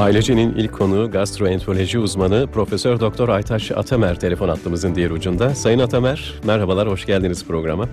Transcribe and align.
Ailecenin 0.00 0.54
ilk 0.54 0.72
konuğu 0.72 1.10
gastroenteroloji 1.10 1.98
uzmanı 1.98 2.46
Profesör 2.52 3.00
Doktor 3.00 3.28
Aytaş 3.28 3.70
Atamer 3.70 4.20
telefon 4.20 4.48
hattımızın 4.48 4.94
diğer 4.94 5.10
ucunda. 5.10 5.50
Sayın 5.54 5.78
Atamer, 5.78 6.34
merhabalar, 6.46 6.88
hoş 6.88 7.06
geldiniz 7.06 7.46
programa. 7.46 7.88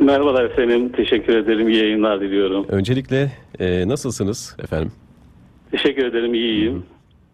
Merhabalar 0.00 0.44
efendim, 0.44 0.92
teşekkür 0.92 1.36
ederim, 1.36 1.68
iyi 1.68 1.78
yayınlar 1.78 2.20
diliyorum. 2.20 2.66
Öncelikle 2.68 3.32
e, 3.58 3.88
nasılsınız 3.88 4.56
efendim? 4.62 4.92
Teşekkür 5.70 6.06
ederim, 6.06 6.34
iyiyim. 6.34 6.82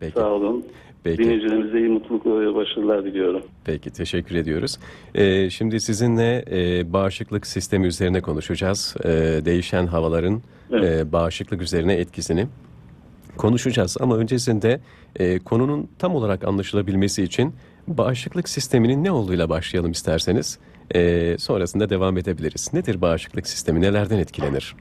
Peki, 0.01 0.13
Sağ 0.15 0.29
olun. 0.31 0.65
peki, 1.05 1.19
Dinleyicilerimize 1.19 1.79
iyi 1.79 1.89
mutluluk 1.89 2.27
ve 2.27 2.55
başarılar 2.55 3.05
diliyorum. 3.05 3.43
peki 3.65 3.91
teşekkür 3.91 4.35
ediyoruz. 4.37 4.79
E, 5.15 5.51
şimdi 5.51 5.81
sizinle 5.81 6.45
e, 6.51 6.93
bağışıklık 6.93 7.47
sistemi 7.47 7.87
üzerine 7.87 8.21
konuşacağız. 8.21 8.95
E, 9.05 9.09
değişen 9.45 9.87
havaların 9.87 10.43
Evet. 10.73 11.01
e, 11.07 11.13
bağışıklık 11.13 11.63
üzerine 11.63 11.95
etkisini 11.95 12.47
konuşacağız. 13.37 13.97
Ama 14.01 14.17
öncesinde 14.17 14.81
e, 15.17 15.39
konunun 15.39 15.89
tam 15.99 16.15
olarak 16.15 16.45
anlaşılabilmesi 16.45 17.23
için 17.23 17.55
bağışıklık 17.89 18.49
sisteminin 18.49 19.05
ne 19.05 19.11
olduğuyla 19.11 19.49
başlayalım 19.49 19.91
isterseniz. 19.91 20.59
E, 20.95 21.35
sonrasında 21.39 21.91
devam 21.91 22.19
edebiliriz. 22.19 22.71
Nedir 22.73 23.01
bağışıklık 23.01 23.47
sistemi, 23.47 23.81
nelerden 23.81 24.19
etkilenir? 24.19 24.75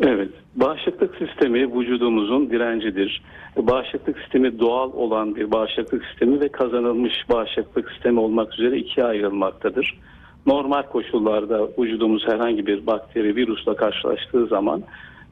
Evet, 0.00 0.30
bağışıklık 0.56 1.16
sistemi 1.16 1.78
vücudumuzun 1.78 2.50
direncidir. 2.50 3.22
Bağışıklık 3.56 4.18
sistemi 4.18 4.58
doğal 4.58 4.92
olan 4.92 5.36
bir 5.36 5.50
bağışıklık 5.50 6.04
sistemi 6.04 6.40
ve 6.40 6.48
kazanılmış 6.48 7.12
bağışıklık 7.28 7.90
sistemi 7.92 8.20
olmak 8.20 8.58
üzere 8.58 8.78
ikiye 8.78 9.06
ayrılmaktadır. 9.06 9.98
Normal 10.46 10.82
koşullarda 10.82 11.68
vücudumuz 11.78 12.28
herhangi 12.28 12.66
bir 12.66 12.86
bakteri, 12.86 13.36
virüsle 13.36 13.74
karşılaştığı 13.74 14.46
zaman 14.46 14.82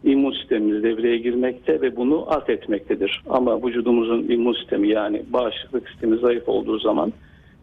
immün 0.05 0.33
sistemimiz 0.33 0.83
devreye 0.83 1.19
girmekte 1.19 1.81
ve 1.81 1.97
bunu 1.97 2.27
alt 2.29 2.51
etmektedir. 2.51 3.23
Ama 3.29 3.67
vücudumuzun 3.67 4.29
immün 4.29 4.53
sistemi 4.53 4.89
yani 4.89 5.23
bağışıklık 5.33 5.89
sistemi 5.89 6.17
zayıf 6.19 6.48
olduğu 6.48 6.78
zaman 6.78 7.12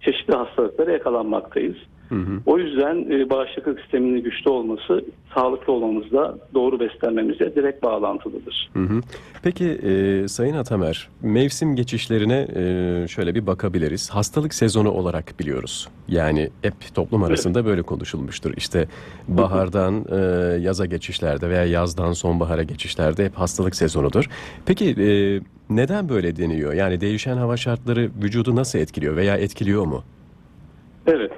çeşitli 0.02 0.34
hastalıklara 0.34 0.92
yakalanmaktayız. 0.92 1.76
Hı 2.12 2.16
hı. 2.16 2.40
O 2.46 2.58
yüzden 2.58 3.12
e, 3.12 3.30
bağışıklık 3.30 3.80
sisteminin 3.80 4.24
güçlü 4.24 4.50
olması 4.50 5.06
sağlıklı 5.36 5.74
olmamızla 5.74 6.38
doğru 6.54 6.80
beslenmemize 6.80 7.56
direkt 7.56 7.84
bağlantılıdır. 7.84 8.70
Hı 8.74 8.80
hı. 8.80 9.02
Peki 9.44 9.66
e, 9.66 10.28
Sayın 10.28 10.56
Atamer, 10.56 11.10
mevsim 11.22 11.76
geçişlerine 11.76 12.48
e, 12.56 13.08
şöyle 13.08 13.36
bir 13.36 13.48
bakabiliriz. 13.48 14.10
Hastalık 14.10 14.54
sezonu 14.54 14.92
olarak 14.92 15.40
biliyoruz. 15.40 15.90
Yani 16.08 16.50
hep 16.62 16.74
toplum 16.96 17.24
arasında 17.24 17.66
böyle 17.66 17.82
konuşulmuştur. 17.82 18.54
İşte 18.58 18.88
bahardan 19.28 20.06
e, 20.12 20.16
yaza 20.62 20.86
geçişlerde 20.86 21.50
veya 21.50 21.66
yazdan 21.66 22.14
sonbahara 22.14 22.64
geçişlerde 22.64 23.26
hep 23.26 23.34
hastalık 23.36 23.76
sezonudur. 23.76 24.26
Peki 24.66 24.90
e, 24.90 25.40
neden 25.70 26.10
böyle 26.10 26.36
deniyor? 26.36 26.74
Yani 26.74 27.02
değişen 27.02 27.38
hava 27.38 27.58
şartları 27.58 28.10
vücudu 28.24 28.56
nasıl 28.56 28.80
etkiliyor 28.80 29.16
veya 29.16 29.38
etkiliyor 29.38 29.86
mu? 29.86 30.04
Evet. 31.08 31.32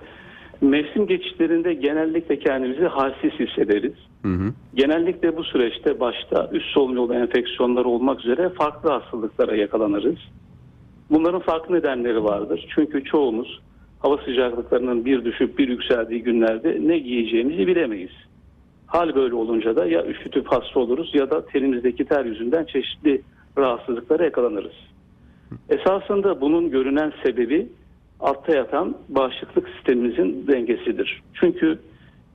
Mevsim 0.64 1.08
geçişlerinde 1.08 1.74
genellikle 1.74 2.40
kendimizi 2.40 2.86
halsiz 2.86 3.32
hissederiz. 3.32 3.94
Hı 4.22 4.28
hı. 4.28 4.54
Genellikle 4.76 5.38
bu 5.38 5.44
süreçte 5.44 6.00
başta 6.00 6.50
üst 6.52 6.66
solunum 6.66 6.96
yolu 6.96 7.14
enfeksiyonları 7.14 7.88
olmak 7.88 8.20
üzere 8.20 8.50
farklı 8.50 8.90
hastalıklara 8.90 9.56
yakalanırız. 9.56 10.18
Bunların 11.10 11.42
farklı 11.42 11.76
nedenleri 11.76 12.24
vardır. 12.24 12.68
Çünkü 12.76 13.04
çoğumuz 13.04 13.62
hava 14.00 14.18
sıcaklıklarının 14.18 15.06
bir 15.06 15.26
düşüp 15.26 15.58
bir 15.58 15.68
yükseldiği 15.68 16.24
günlerde 16.24 16.78
ne 16.82 17.00
giyeceğimizi 17.00 17.68
bilemeyiz. 17.68 18.12
Hal 18.88 19.16
böyle 19.16 19.36
olunca 19.36 19.76
da 19.76 19.86
ya 19.86 20.06
üşütüp 20.06 20.48
hasta 20.48 20.80
oluruz 20.80 21.12
ya 21.14 21.30
da 21.30 21.46
tenimizdeki 21.46 22.06
ter 22.06 22.26
yüzünden 22.26 22.66
çeşitli 22.66 23.22
rahatsızlıklara 23.58 24.24
yakalanırız. 24.24 24.76
Esasında 25.70 26.42
bunun 26.42 26.72
görünen 26.72 27.14
sebebi 27.24 27.68
altta 28.20 28.56
yatan 28.56 28.98
bağışıklık 29.10 29.70
sistemimizin 29.70 30.48
dengesidir. 30.48 31.22
Çünkü 31.34 31.80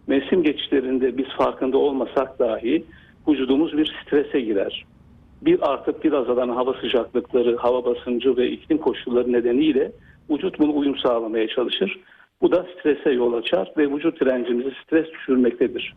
mevsim 0.07 0.43
geçişlerinde 0.43 1.19
biz 1.19 1.27
farkında 1.27 1.79
olmasak 1.79 2.39
dahi 2.39 2.85
vücudumuz 3.29 3.77
bir 3.77 3.95
strese 4.03 4.41
girer. 4.41 4.85
Bir 5.43 5.73
artıp 5.73 6.05
bir 6.05 6.13
azalan 6.13 6.49
hava 6.49 6.75
sıcaklıkları, 6.75 7.57
hava 7.57 7.85
basıncı 7.85 8.37
ve 8.37 8.51
iklim 8.51 8.79
koşulları 8.79 9.33
nedeniyle 9.33 9.93
vücut 10.31 10.59
bunu 10.59 10.77
uyum 10.77 10.99
sağlamaya 10.99 11.49
çalışır. 11.49 12.01
Bu 12.43 12.53
da 12.53 12.67
strese 12.75 13.11
yol 13.11 13.33
açar 13.33 13.73
ve 13.77 13.91
vücut 13.91 14.21
direncimizi 14.21 14.71
stres 14.85 15.07
düşürmektedir. 15.13 15.95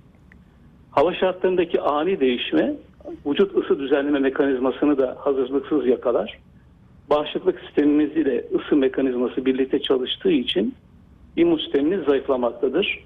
Hava 0.92 1.14
şartlarındaki 1.14 1.82
ani 1.82 2.20
değişme 2.20 2.76
vücut 3.26 3.58
ısı 3.58 3.80
düzenleme 3.80 4.20
mekanizmasını 4.20 4.98
da 4.98 5.18
hazırlıksız 5.20 5.88
yakalar. 5.88 6.40
Bağışıklık 7.10 7.60
sistemimiz 7.60 8.18
ile 8.18 8.46
ısı 8.56 8.76
mekanizması 8.76 9.46
birlikte 9.46 9.82
çalıştığı 9.82 10.32
için 10.32 10.76
immün 11.36 11.58
sistemimiz 11.58 12.06
zayıflamaktadır. 12.06 13.04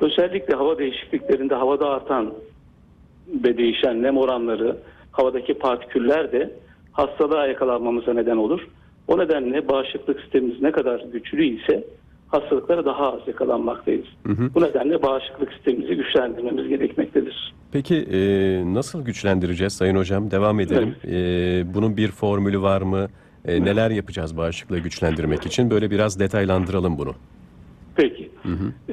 Özellikle 0.00 0.54
hava 0.54 0.78
değişikliklerinde 0.78 1.54
havada 1.54 1.88
artan 1.88 2.34
ve 3.44 3.56
değişen 3.58 4.02
nem 4.02 4.18
oranları, 4.18 4.76
havadaki 5.12 5.54
partiküller 5.54 6.32
de 6.32 6.50
hastalığa 6.92 7.46
yakalanmamıza 7.46 8.12
neden 8.14 8.36
olur. 8.36 8.68
O 9.08 9.18
nedenle 9.18 9.68
bağışıklık 9.68 10.20
sistemimiz 10.20 10.62
ne 10.62 10.72
kadar 10.72 11.00
güçlü 11.12 11.44
ise 11.44 11.84
hastalıklara 12.28 12.84
daha 12.84 13.12
az 13.12 13.20
yakalanmaktayız. 13.28 14.06
Hı 14.26 14.32
hı. 14.32 14.54
Bu 14.54 14.62
nedenle 14.62 15.02
bağışıklık 15.02 15.52
sistemimizi 15.52 15.96
güçlendirmemiz 15.96 16.68
gerekmektedir. 16.68 17.43
Peki 17.74 17.96
e, 18.12 18.18
nasıl 18.74 19.04
güçlendireceğiz 19.04 19.72
Sayın 19.72 19.96
Hocam? 19.96 20.30
Devam 20.30 20.60
edelim. 20.60 20.94
E, 21.06 21.74
bunun 21.74 21.96
bir 21.96 22.08
formülü 22.08 22.60
var 22.62 22.82
mı? 22.82 23.08
E, 23.44 23.64
neler 23.64 23.90
yapacağız 23.90 24.36
bağışıklığı 24.36 24.78
güçlendirmek 24.78 25.46
için? 25.46 25.70
Böyle 25.70 25.90
biraz 25.90 26.20
detaylandıralım 26.20 26.98
bunu. 26.98 27.14
Peki. 27.96 28.30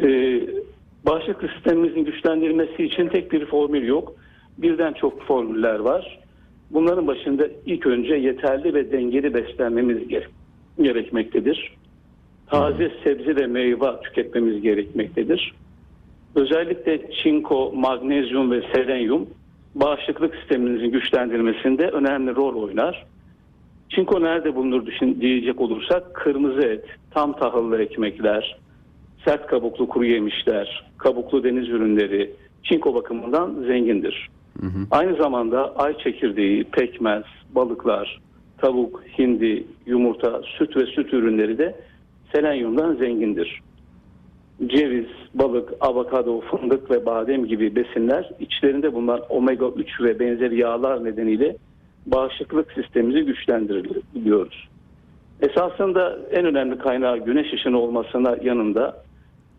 Ee, 0.04 0.42
bağışıklık 1.06 1.52
sistemimizin 1.52 2.06
güçlendirilmesi 2.06 2.84
için 2.84 3.08
tek 3.08 3.32
bir 3.32 3.46
formül 3.46 3.88
yok. 3.88 4.14
Birden 4.58 4.94
çok 4.94 5.24
formüller 5.24 5.80
var. 5.80 6.20
Bunların 6.72 7.08
başında 7.08 7.48
ilk 7.66 7.88
önce 7.88 8.16
yeterli 8.16 8.74
ve 8.74 8.92
dengeli 8.92 9.34
beslenmemiz 9.34 10.08
gere- 10.08 10.28
gerekmektedir. 10.82 11.74
Taze 12.48 12.92
sebze 13.04 13.36
ve 13.36 13.48
meyve 13.48 14.02
tüketmemiz 14.04 14.62
gerekmektedir. 14.62 15.54
Özellikle 16.36 17.12
çinko, 17.12 17.72
magnezyum 17.76 18.52
ve 18.52 18.62
selenyum 18.74 19.30
bağışıklık 19.76 20.36
sistemimizin 20.36 20.92
güçlendirmesinde 20.92 21.88
önemli 21.88 22.36
rol 22.36 22.64
oynar. 22.64 23.06
Çinko 23.90 24.22
nerede 24.22 24.56
bulunur 24.56 24.88
diyecek 25.20 25.62
olursak 25.62 26.14
kırmızı 26.14 26.62
et, 26.62 26.86
tam 27.12 27.34
tahıllı 27.34 27.82
ekmekler, 27.82 28.58
sert 29.26 29.48
kabuklu 29.48 29.88
kuru 29.88 30.06
yemişler, 30.06 30.86
kabuklu 30.98 31.44
deniz 31.44 31.70
ürünleri 31.70 32.32
çinko 32.64 32.96
bakımından 32.96 33.54
zengindir. 33.68 34.30
Aynı 34.92 35.16
zamanda 35.16 35.76
ay 35.76 35.98
çekirdeği, 35.98 36.64
pekmez, 36.64 37.24
balıklar, 37.56 38.22
tavuk, 38.58 39.04
hindi, 39.20 39.64
yumurta, 39.86 40.42
süt 40.58 40.78
ve 40.78 40.86
süt 40.86 41.14
ürünleri 41.14 41.58
de 41.58 41.76
selenyumdan 42.34 42.96
zengindir. 42.96 43.62
Ceviz, 44.68 45.08
balık, 45.34 45.74
avokado, 45.80 46.42
fındık 46.42 46.92
ve 46.92 47.06
badem 47.06 47.46
gibi 47.46 47.76
besinler 47.76 48.30
içlerinde 48.40 48.94
bulunan 48.94 49.22
omega 49.30 49.68
3 49.68 50.02
ve 50.02 50.20
benzeri 50.20 50.60
yağlar 50.60 51.06
nedeniyle 51.06 51.56
bağışıklık 52.06 52.72
sistemimizi 52.72 53.26
güçlendiriliyoruz. 53.26 54.68
Esasında 55.42 56.20
en 56.32 56.46
önemli 56.46 56.78
kaynağı 56.78 57.18
güneş 57.18 57.54
ışını 57.54 57.80
olmasına 57.80 58.38
yanında 58.44 59.04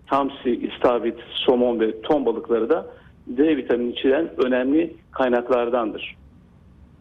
hamsi, 0.06 0.50
istavrit, 0.50 1.18
somon 1.30 1.80
ve 1.80 2.00
ton 2.00 2.26
balıkları 2.26 2.70
da 2.70 2.86
D 3.26 3.56
vitamini 3.56 3.92
içeren 3.92 4.30
önemli 4.46 4.94
kaynaklardandır. 5.12 6.16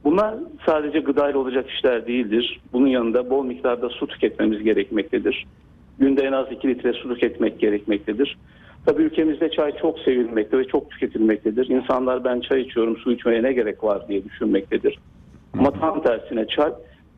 Bunlar 0.04 0.36
sadece 0.66 1.00
gıdayla 1.00 1.40
olacak 1.40 1.70
işler 1.70 2.08
değildir. 2.08 2.62
Bunun 2.74 2.88
yanında 2.88 3.30
bol 3.30 3.46
miktarda 3.46 3.90
su 3.90 4.08
tüketmemiz 4.08 4.64
gerekmektedir. 4.64 5.46
Günde 6.02 6.22
en 6.22 6.32
az 6.32 6.52
2 6.52 6.68
litre 6.68 6.94
su 6.94 7.14
tüketmek 7.14 7.60
gerekmektedir. 7.60 8.38
Tabii 8.86 9.02
ülkemizde 9.02 9.52
çay 9.52 9.78
çok 9.82 10.00
sevilmekte 10.00 10.58
ve 10.58 10.68
çok 10.68 10.92
tüketilmektedir. 10.92 11.70
İnsanlar 11.70 12.24
ben 12.24 12.40
çay 12.40 12.62
içiyorum 12.62 12.98
su 12.98 13.12
içmeye 13.12 13.44
ne 13.44 13.54
gerek 13.54 13.84
var 13.84 14.08
diye 14.08 14.24
düşünmektedir. 14.24 15.00
Ama 15.54 15.72
tam 15.72 16.04
tersine 16.04 16.48
çay 16.48 16.72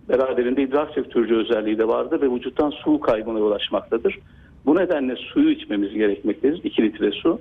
beraberinde 0.09 0.63
idrar 0.63 0.87
söktürücü 0.95 1.35
özelliği 1.35 1.77
de 1.77 1.87
vardır 1.87 2.21
ve 2.21 2.31
vücuttan 2.31 2.69
su 2.69 2.99
kaybına 2.99 3.39
yol 3.39 3.51
açmaktadır. 3.51 4.19
Bu 4.65 4.75
nedenle 4.75 5.15
suyu 5.15 5.49
içmemiz 5.49 5.93
gerekmektedir. 5.93 6.63
2 6.63 6.83
litre 6.83 7.11
su. 7.11 7.39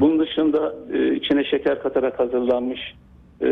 Bunun 0.00 0.18
dışında 0.18 0.74
e, 0.92 1.14
içine 1.14 1.44
şeker 1.44 1.82
katarak 1.82 2.18
hazırlanmış 2.18 2.80
e, 3.40 3.46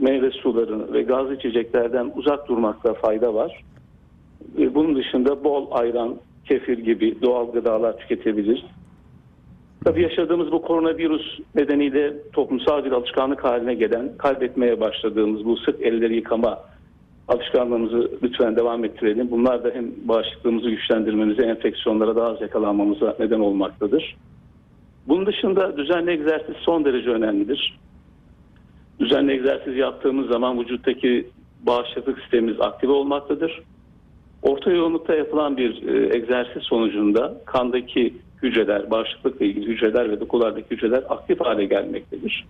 meyve 0.00 0.30
suları 0.30 0.92
ve 0.92 1.02
gazlı 1.02 1.34
içeceklerden 1.34 2.12
uzak 2.16 2.48
durmakta 2.48 2.94
fayda 2.94 3.34
var. 3.34 3.64
E, 4.58 4.74
bunun 4.74 4.96
dışında 4.96 5.44
bol 5.44 5.66
ayran, 5.70 6.16
kefir 6.44 6.78
gibi 6.78 7.22
doğal 7.22 7.52
gıdalar 7.52 7.98
tüketebilir. 7.98 8.64
Tabii 9.84 10.02
yaşadığımız 10.02 10.52
bu 10.52 10.62
koronavirüs 10.62 11.38
nedeniyle 11.54 12.14
toplumsal 12.32 12.84
bir 12.84 12.92
alışkanlık 12.92 13.44
haline 13.44 13.74
gelen, 13.74 14.16
kaybetmeye 14.18 14.80
başladığımız 14.80 15.44
bu 15.44 15.56
sık 15.56 15.82
elleri 15.82 16.16
yıkama 16.16 16.58
alışkanlığımızı 17.28 18.10
lütfen 18.22 18.56
devam 18.56 18.84
ettirelim. 18.84 19.30
Bunlar 19.30 19.64
da 19.64 19.70
hem 19.74 19.90
bağışıklığımızı 20.04 20.70
güçlendirmemize, 20.70 21.42
enfeksiyonlara 21.42 22.16
daha 22.16 22.28
az 22.28 22.40
yakalanmamıza 22.40 23.16
neden 23.18 23.40
olmaktadır. 23.40 24.16
Bunun 25.08 25.26
dışında 25.26 25.76
düzenli 25.76 26.10
egzersiz 26.10 26.54
son 26.56 26.84
derece 26.84 27.10
önemlidir. 27.10 27.78
Düzenli 29.00 29.32
egzersiz 29.32 29.76
yaptığımız 29.76 30.28
zaman 30.28 30.60
vücuttaki 30.60 31.26
bağışıklık 31.66 32.18
sistemimiz 32.20 32.60
aktive 32.60 32.92
olmaktadır. 32.92 33.62
Orta 34.42 34.70
yoğunlukta 34.70 35.14
yapılan 35.14 35.56
bir 35.56 35.88
e, 35.88 36.16
egzersiz 36.16 36.62
sonucunda 36.62 37.40
kandaki 37.46 38.14
hücreler, 38.42 38.90
bağışıklıkla 38.90 39.46
ilgili 39.46 39.66
hücreler 39.66 40.10
ve 40.10 40.20
dokulardaki 40.20 40.70
hücreler 40.70 41.04
aktif 41.08 41.40
hale 41.40 41.64
gelmektedir. 41.64 42.46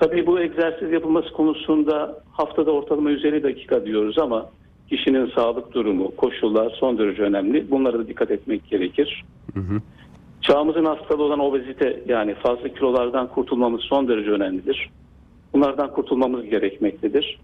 Tabii 0.00 0.26
bu 0.26 0.40
egzersiz 0.40 0.92
yapılması 0.92 1.32
konusunda 1.32 2.22
haftada 2.32 2.70
ortalama 2.70 3.10
150 3.10 3.42
dakika 3.42 3.86
diyoruz 3.86 4.18
ama 4.18 4.46
kişinin 4.88 5.30
sağlık 5.34 5.74
durumu, 5.74 6.16
koşullar 6.16 6.70
son 6.80 6.98
derece 6.98 7.22
önemli. 7.22 7.70
Bunlara 7.70 7.98
da 7.98 8.08
dikkat 8.08 8.30
etmek 8.30 8.70
gerekir. 8.70 9.24
Çağımızın 10.42 10.84
hastalığı 10.84 11.22
olan 11.22 11.38
obezite 11.38 12.02
yani 12.08 12.34
fazla 12.34 12.68
kilolardan 12.68 13.26
kurtulmamız 13.26 13.80
son 13.80 14.08
derece 14.08 14.30
önemlidir. 14.30 14.90
Bunlardan 15.52 15.92
kurtulmamız 15.92 16.44
gerekmektedir. 16.44 17.38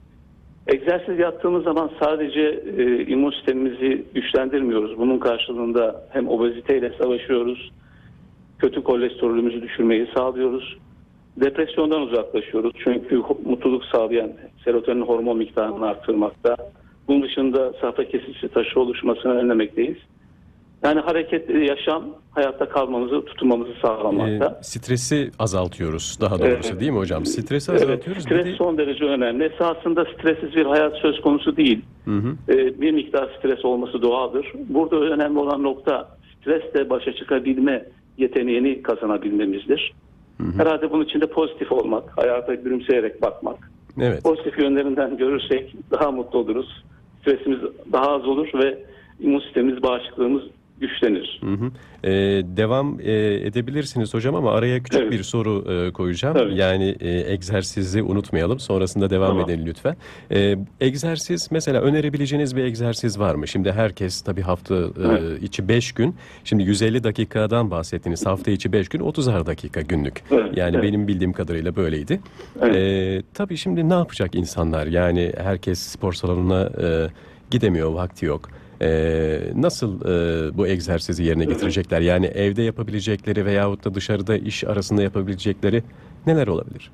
Egzersiz 0.66 1.18
yaptığımız 1.18 1.64
zaman 1.64 1.90
sadece 2.00 2.62
e, 2.78 3.06
immün 3.06 3.30
sistemimizi 3.30 4.04
güçlendirmiyoruz. 4.14 4.98
Bunun 4.98 5.18
karşılığında 5.18 6.04
hem 6.10 6.28
obeziteyle 6.28 6.92
savaşıyoruz, 6.98 7.72
kötü 8.58 8.82
kolesterolümüzü 8.82 9.62
düşürmeyi 9.62 10.08
sağlıyoruz. 10.14 10.76
Depresyondan 11.36 12.02
uzaklaşıyoruz. 12.02 12.72
Çünkü 12.84 13.22
mutluluk 13.44 13.84
sağlayan 13.84 14.32
serotonin 14.64 15.02
hormon 15.02 15.38
miktarını 15.38 15.86
arttırmakta. 15.86 16.56
Bunun 17.08 17.22
dışında 17.22 17.72
safra 17.80 18.08
kesisi 18.08 18.48
taşı 18.48 18.80
oluşmasını 18.80 19.32
önlemekteyiz. 19.32 19.96
Yani 20.84 21.00
hareketli 21.00 21.66
yaşam 21.68 22.04
hayatta 22.30 22.68
kalmamızı, 22.68 23.24
tutunmamızı 23.24 23.72
sağlamakta. 23.82 24.58
Ee, 24.60 24.62
stresi 24.62 25.30
azaltıyoruz 25.38 26.18
daha 26.20 26.38
doğrusu 26.38 26.68
Evet. 26.70 26.80
değil 26.80 26.92
mi 26.92 26.98
hocam? 26.98 27.26
Stresi 27.26 27.70
Evet, 27.72 27.82
azaltıyoruz. 27.82 28.22
stres 28.22 28.44
Bir 28.46 28.52
de- 28.52 28.56
son 28.56 28.78
derece 28.78 29.04
önemli. 29.04 29.44
Esasında 29.44 30.04
stressiz 30.04 30.56
bir 30.56 30.66
hayat 30.66 30.96
söz 30.96 31.20
konusu 31.20 31.56
değil. 31.56 31.80
Hı 32.04 32.10
hı. 32.10 32.34
Ee, 32.48 32.80
bir 32.80 32.92
miktar 32.92 33.30
stres 33.38 33.64
olması 33.64 34.02
doğaldır. 34.02 34.52
Burada 34.68 34.96
önemli 34.96 35.38
olan 35.38 35.62
nokta 35.62 36.08
stresle 36.40 36.90
başa 36.90 37.12
çıkabilme 37.12 37.84
yeteneğini 38.18 38.82
kazanabilmemizdir. 38.82 39.92
Herhalde 40.56 40.90
bunun 40.90 41.04
içinde 41.04 41.26
pozitif 41.26 41.72
olmak, 41.72 42.18
hayata 42.18 42.54
gülümseyerek 42.54 43.22
bakmak. 43.22 43.70
Evet. 44.00 44.22
Pozitif 44.24 44.58
yönlerinden 44.58 45.16
görürsek 45.16 45.74
daha 45.90 46.10
mutlu 46.10 46.38
oluruz. 46.38 46.84
Stresimiz 47.20 47.58
daha 47.92 48.06
az 48.14 48.26
olur 48.26 48.48
ve 48.54 48.78
immün 49.20 49.40
sistemimiz, 49.40 49.82
bağışıklığımız 49.82 50.42
güçlenir. 50.88 51.40
Hı 51.44 51.50
hı. 51.52 51.70
Ee, 52.04 52.10
devam 52.56 53.00
e, 53.00 53.12
edebilirsiniz 53.34 54.14
hocam 54.14 54.34
ama 54.34 54.52
araya 54.52 54.82
küçük 54.82 55.00
Evet. 55.00 55.12
bir 55.12 55.22
soru 55.22 55.64
e, 55.72 55.92
koyacağım. 55.92 56.34
Tabii. 56.34 56.56
Yani 56.56 56.96
e, 57.00 57.32
egzersizi 57.32 58.02
unutmayalım. 58.02 58.58
Sonrasında 58.60 59.10
devam 59.10 59.28
Tamam. 59.28 59.44
edelim 59.50 59.66
lütfen. 59.66 59.96
E, 60.30 60.56
egzersiz 60.80 61.48
mesela 61.50 61.80
önerebileceğiniz 61.80 62.56
bir 62.56 62.64
egzersiz 62.64 63.18
var 63.18 63.34
mı? 63.34 63.48
Şimdi 63.48 63.72
herkes 63.72 64.20
tabii 64.22 64.42
hafta 64.42 64.74
e, 64.74 64.78
Evet. 65.04 65.42
içi 65.42 65.68
5 65.68 65.92
gün. 65.92 66.16
Şimdi 66.44 66.62
150 66.62 67.04
dakikadan 67.04 67.70
bahsettiniz. 67.70 68.26
Hafta 68.26 68.50
içi 68.50 68.72
5 68.72 68.88
gün 68.88 69.00
30'ar 69.00 69.46
dakika 69.46 69.80
günlük. 69.80 70.22
Evet, 70.30 70.56
Yani 70.56 70.76
evet. 70.76 70.84
benim 70.84 71.08
bildiğim 71.08 71.32
kadarıyla 71.32 71.76
böyleydi. 71.76 72.20
Evet. 72.62 72.76
E, 72.76 73.22
tabii 73.34 73.56
şimdi 73.56 73.88
ne 73.88 73.94
yapacak 73.94 74.34
insanlar? 74.34 74.86
Yani 74.86 75.32
herkes 75.36 75.78
spor 75.78 76.12
salonuna 76.12 76.62
e, 76.82 77.08
gidemiyor, 77.50 77.92
vakti 77.92 78.26
yok. 78.26 78.48
E, 78.84 78.90
nasıl 79.56 80.00
e, 80.00 80.58
bu 80.58 80.66
egzersizi 80.66 81.24
yerine 81.24 81.44
getirecekler? 81.44 82.00
Yani 82.00 82.26
evde 82.26 82.62
yapabilecekleri 82.62 83.46
veyahut 83.46 83.84
da 83.84 83.94
dışarıda 83.94 84.36
iş 84.36 84.64
arasında 84.64 85.02
yapabilecekleri 85.02 85.82
neler 86.26 86.46
olabilir? 86.46 86.90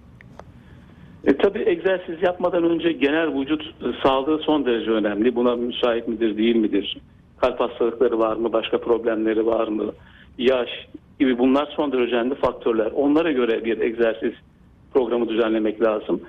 E, 1.25 1.37
tabii 1.37 1.63
egzersiz 1.67 2.23
yapmadan 2.23 2.65
önce 2.65 2.93
genel 2.93 3.41
vücut 3.41 3.63
e, 3.63 3.87
sağlığı 4.03 4.39
son 4.39 4.67
derece 4.67 4.91
önemli. 4.91 5.35
Buna 5.37 5.57
müsait 5.57 6.09
midir, 6.09 6.37
değil 6.39 6.57
midir? 6.57 6.99
Kalp 7.41 7.61
hastalıkları 7.61 8.19
var 8.19 8.37
mı, 8.37 8.53
başka 8.53 8.79
problemleri 8.79 9.47
var 9.47 9.69
mı? 9.69 9.93
Yaş 10.39 10.69
gibi 11.21 11.39
bunlar 11.39 11.73
son 11.77 11.93
derece 11.93 12.17
önemli 12.17 12.35
faktörler. 12.35 12.91
Onlara 12.95 13.33
göre 13.33 13.65
bir 13.65 13.81
egzersiz 13.81 14.33
programı 14.95 15.29
düzenlemek 15.29 15.83
lazım. 15.83 16.21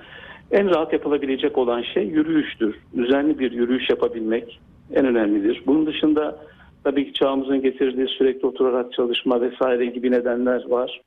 En 0.50 0.70
rahat 0.70 0.92
yapılabilecek 0.92 1.58
olan 1.58 1.82
şey 1.82 2.06
yürüyüştür. 2.06 2.76
Düzenli 2.96 3.38
bir 3.38 3.52
yürüyüş 3.52 3.90
yapabilmek 3.90 4.60
en 4.94 5.06
önemlidir. 5.06 5.62
Bunun 5.66 5.86
dışında 5.86 6.38
tabii 6.84 7.06
ki 7.06 7.12
çağımızın 7.12 7.62
getirdiği 7.62 8.06
sürekli 8.08 8.46
oturarak 8.46 8.92
çalışma 8.92 9.40
vesaire 9.40 9.86
gibi 9.86 10.10
nedenler 10.10 10.68
var. 10.68 11.00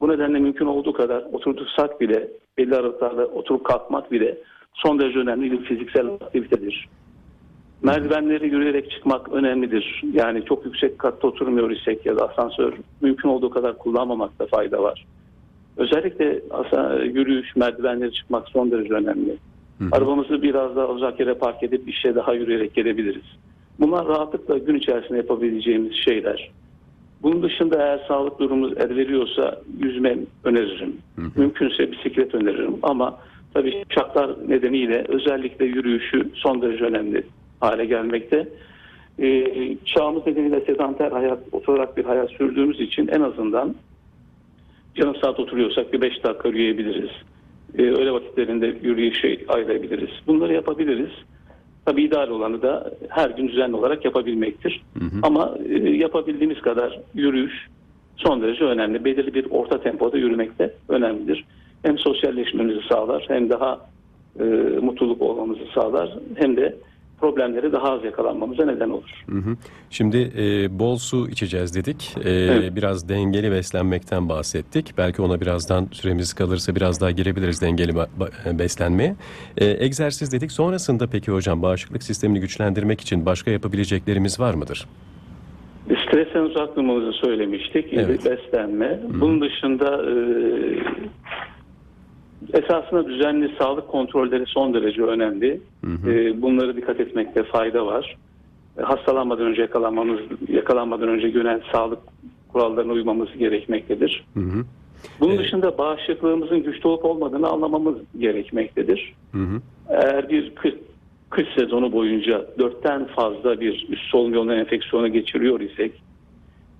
Bu 0.00 0.08
nedenle 0.08 0.38
mümkün 0.38 0.66
olduğu 0.66 0.92
kadar 0.92 1.24
oturduksak 1.32 2.00
bile 2.00 2.28
belli 2.58 2.76
aralıklarla 2.76 3.26
oturup 3.26 3.64
kalkmak 3.64 4.12
bile 4.12 4.38
son 4.74 4.98
derece 4.98 5.18
önemli 5.18 5.52
bir 5.52 5.64
fiziksel 5.64 6.06
aktivitedir. 6.06 6.88
Merdivenleri 7.82 8.46
yürüyerek 8.46 8.90
çıkmak 8.90 9.32
önemlidir. 9.32 10.02
Yani 10.12 10.44
çok 10.44 10.64
yüksek 10.64 10.98
katta 10.98 11.26
oturmuyor 11.26 11.70
isek 11.70 12.06
ya 12.06 12.16
da 12.16 12.28
asansör 12.28 12.72
mümkün 13.00 13.28
olduğu 13.28 13.50
kadar 13.50 13.78
kullanmamakta 13.78 14.46
fayda 14.46 14.82
var. 14.82 15.06
Özellikle 15.76 16.42
yürüyüş, 17.04 17.56
merdivenleri 17.56 18.12
çıkmak 18.12 18.48
son 18.48 18.70
derece 18.70 18.94
önemli. 18.94 19.36
Arabamızı 19.92 20.42
biraz 20.42 20.76
daha 20.76 20.86
uzak 20.86 21.20
yere 21.20 21.34
park 21.34 21.62
edip 21.62 21.88
işe 21.88 22.14
daha 22.14 22.34
yürüyerek 22.34 22.74
gelebiliriz. 22.74 23.24
Bunlar 23.80 24.08
rahatlıkla 24.08 24.58
gün 24.58 24.74
içerisinde 24.74 25.18
yapabileceğimiz 25.18 25.94
şeyler. 25.94 26.50
Bunun 27.22 27.42
dışında 27.42 27.82
eğer 27.82 28.00
sağlık 28.08 28.38
durumumuz 28.38 28.72
el 28.76 28.96
veriyorsa 28.96 29.60
yüzme 29.78 30.16
öneririm. 30.44 30.96
Mümkünse 31.36 31.92
bisiklet 31.92 32.34
öneririm 32.34 32.76
ama 32.82 33.18
tabii 33.54 33.84
şartlar 33.88 34.48
nedeniyle 34.48 35.04
özellikle 35.08 35.64
yürüyüşü 35.64 36.30
son 36.34 36.62
derece 36.62 36.84
önemli 36.84 37.22
hale 37.60 37.84
gelmekte. 37.84 38.48
Ee, 39.18 39.76
çağımız 39.84 40.26
nedeniyle 40.26 40.60
sedanter 40.60 41.12
hayat, 41.12 41.38
oturarak 41.52 41.96
bir 41.96 42.04
hayat 42.04 42.30
sürdüğümüz 42.30 42.80
için 42.80 43.08
en 43.08 43.20
azından 43.20 43.74
yarım 44.96 45.16
saat 45.16 45.40
oturuyorsak 45.40 45.92
bir 45.92 46.00
beş 46.00 46.24
dakika 46.24 46.48
yürüyebiliriz. 46.48 47.10
Ee, 47.78 47.82
öğle 47.82 48.12
vakitlerinde 48.12 48.76
yürüyüşe 48.82 49.38
ayırabiliriz. 49.48 50.10
Bunları 50.26 50.52
yapabiliriz. 50.54 51.10
Tabii 51.84 52.02
ideal 52.02 52.28
olanı 52.28 52.62
da 52.62 52.90
her 53.08 53.30
gün 53.30 53.48
düzenli 53.48 53.76
olarak 53.76 54.04
yapabilmektir. 54.04 54.82
Ama 55.22 55.54
e, 55.68 55.90
yapabildiğimiz 55.90 56.60
kadar 56.60 57.00
yürüyüş 57.14 57.68
son 58.16 58.42
derece 58.42 58.64
önemli. 58.64 59.04
Belirli 59.04 59.34
bir 59.34 59.46
orta 59.50 59.80
tempoda 59.80 60.18
yürümek 60.18 60.58
de 60.58 60.74
önemlidir. 60.88 61.44
Hem 61.82 61.98
sosyalleşmemizi 61.98 62.80
sağlar 62.88 63.24
hem 63.28 63.50
daha 63.50 63.80
e, 64.40 64.44
mutluluk 64.82 65.22
olmamızı 65.22 65.64
sağlar 65.74 66.18
hem 66.34 66.56
de 66.56 66.76
problemleri 67.26 67.72
daha 67.72 67.92
az 67.92 68.04
yakalanmamıza 68.04 68.64
neden 68.66 68.90
olur. 68.90 69.24
Hı 69.30 69.38
hı. 69.38 69.56
Şimdi 69.90 70.32
e, 70.38 70.78
bol 70.78 70.96
su 70.96 71.28
içeceğiz 71.28 71.74
dedik. 71.74 72.14
E, 72.24 72.30
Evet. 72.30 72.76
Biraz 72.76 73.08
dengeli 73.08 73.52
beslenmekten 73.52 74.28
bahsettik. 74.28 74.94
Belki 74.98 75.22
ona 75.22 75.40
birazdan 75.40 75.88
süremiz 75.92 76.32
kalırsa 76.34 76.76
biraz 76.76 77.00
daha 77.00 77.10
girebiliriz 77.10 77.62
dengeli 77.62 77.92
ba- 77.92 78.58
beslenmeye. 78.58 79.14
E, 79.58 79.84
egzersiz 79.84 80.32
dedik. 80.32 80.52
Sonrasında 80.52 81.06
peki 81.06 81.32
hocam 81.32 81.62
bağışıklık 81.62 82.02
sistemini 82.02 82.40
güçlendirmek 82.40 83.00
için 83.00 83.26
başka 83.26 83.50
yapabileceklerimiz 83.50 84.40
var 84.40 84.54
mıdır? 84.54 84.88
Stresten 86.06 86.40
uzak 86.40 86.76
durmamızı 86.76 87.12
söylemiştik. 87.12 87.86
Evet. 87.92 88.24
Beslenme. 88.24 89.00
Bunun 89.20 89.40
dışında 89.40 90.02
e, 90.10 90.14
esasında 92.52 93.06
düzenli 93.06 93.54
sağlık 93.58 93.88
kontrolleri 93.88 94.46
son 94.46 94.74
derece 94.74 95.02
önemli. 95.02 95.60
E, 96.06 96.42
bunları 96.42 96.76
dikkat 96.76 97.00
etmekte 97.00 97.42
fayda 97.42 97.86
var. 97.86 98.16
E, 98.78 98.82
hastalanmadan 98.82 99.46
önce 99.46 99.62
yakalanmamız, 99.62 100.20
yakalanmadan 100.48 101.08
önce 101.08 101.30
genel 101.30 101.60
sağlık 101.72 101.98
kurallarına 102.52 102.92
uymamız 102.92 103.28
gerekmektedir. 103.38 104.24
Hı 104.34 104.40
hı. 104.40 104.64
Bunun 105.20 105.38
dışında 105.38 105.78
bağışıklığımızın 105.78 106.62
güçlü 106.62 106.88
olup 106.88 107.04
olmadığını 107.04 107.48
anlamamız 107.48 107.96
gerekmektedir. 108.18 109.14
Hı 109.32 109.38
hı. 109.38 109.60
Eğer 109.88 110.28
bir 110.28 110.54
kış, 110.54 110.74
kış 111.30 111.48
sezonu 111.54 111.92
boyunca 111.92 112.46
dörtten 112.58 113.06
fazla 113.06 113.60
bir 113.60 113.86
üst 113.88 114.02
solunum 114.02 114.34
yolu 114.34 114.52
enfeksiyonu 114.52 115.08
geçiriyor 115.08 115.60
isek 115.60 116.02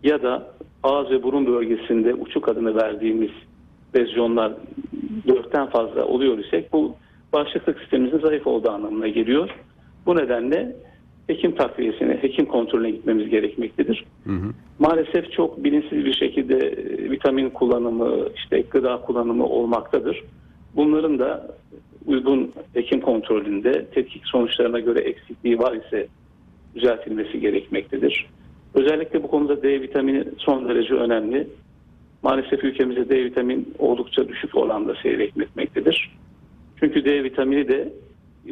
ya 0.02 0.22
da 0.22 0.52
ağız 0.82 1.10
ve 1.10 1.22
burun 1.22 1.46
bölgesinde 1.46 2.14
uçuk 2.14 2.48
adını 2.48 2.76
verdiğimiz 2.76 3.30
lezyonlar 3.96 4.52
dörtten 5.28 5.66
fazla 5.66 6.04
oluyor 6.04 6.38
isek 6.38 6.72
bu 6.72 6.94
bağışıklık 7.32 7.78
sistemimizin 7.78 8.18
zayıf 8.18 8.46
olduğu 8.46 8.70
anlamına 8.70 9.08
geliyor. 9.08 9.50
Bu 10.06 10.16
nedenle 10.16 10.76
hekim 11.26 11.54
takviyesine, 11.54 12.22
hekim 12.22 12.46
kontrolüne 12.46 12.90
gitmemiz 12.90 13.28
gerekmektedir. 13.28 14.04
Hı 14.24 14.32
hı. 14.32 14.52
Maalesef 14.78 15.32
çok 15.32 15.64
bilinçsiz 15.64 16.04
bir 16.04 16.14
şekilde 16.14 16.58
vitamin 17.10 17.50
kullanımı, 17.50 18.28
işte 18.36 18.60
gıda 18.60 19.00
kullanımı 19.00 19.46
olmaktadır. 19.46 20.22
Bunların 20.76 21.18
da 21.18 21.56
uygun 22.06 22.52
hekim 22.74 23.00
kontrolünde 23.00 23.86
tetkik 23.94 24.26
sonuçlarına 24.26 24.80
göre 24.80 25.00
eksikliği 25.00 25.58
var 25.58 25.72
ise 25.72 26.06
düzeltilmesi 26.74 27.40
gerekmektedir. 27.40 28.26
Özellikle 28.74 29.22
bu 29.22 29.28
konuda 29.28 29.62
D 29.62 29.80
vitamini 29.80 30.24
son 30.38 30.68
derece 30.68 30.94
önemli. 30.94 31.48
Maalesef 32.22 32.64
ülkemizde 32.64 33.08
D 33.08 33.24
vitamin 33.24 33.74
oldukça 33.78 34.28
düşük 34.28 34.56
oranda 34.56 34.94
seyretmektedir. 35.02 36.10
Çünkü 36.80 37.04
D 37.04 37.24
vitamini 37.24 37.68
de 37.68 37.92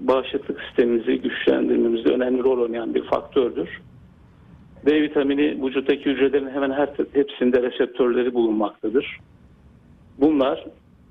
bağışıklık 0.00 0.60
sistemimizi 0.60 1.20
güçlendirmemizde 1.20 2.10
önemli 2.10 2.42
rol 2.42 2.62
oynayan 2.62 2.94
bir 2.94 3.02
faktördür. 3.02 3.80
D 4.86 5.02
vitamini 5.02 5.66
vücuttaki 5.66 6.04
hücrelerin 6.04 6.50
hemen 6.50 6.70
her 6.70 6.88
hepsinde 7.12 7.62
reseptörleri 7.62 8.34
bulunmaktadır. 8.34 9.18
Bunlar 10.18 10.66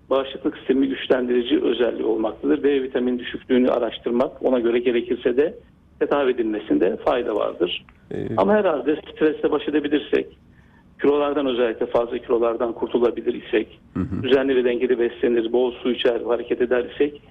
bağışıklık 0.09 0.57
sistemi 0.57 0.87
güçlendirici 0.87 1.61
özelliği 1.61 2.05
olmaktadır. 2.05 2.63
D 2.63 2.83
vitamini 2.83 3.19
düşüklüğünü 3.19 3.69
araştırmak, 3.69 4.45
ona 4.45 4.59
göre 4.59 4.79
gerekirse 4.79 5.37
de 5.37 5.55
tedavi 5.99 6.31
edilmesinde 6.31 6.97
fayda 6.97 7.35
vardır. 7.35 7.85
Ee, 8.11 8.27
Ama 8.37 8.53
herhalde 8.53 9.01
stresle 9.13 9.51
baş 9.51 9.67
edebilirsek, 9.67 10.37
kilolardan 11.01 11.45
özellikle 11.45 11.85
fazla 11.85 12.17
kilolardan 12.17 12.73
kurtulabilir 12.73 13.43
isek, 13.43 13.79
düzenli 14.23 14.55
ve 14.55 14.63
dengeli 14.63 14.99
beslenir, 14.99 15.53
bol 15.53 15.71
su 15.71 15.91
içer, 15.91 16.21
hareket 16.21 16.61
eder 16.61 16.85
isek, 16.95 17.21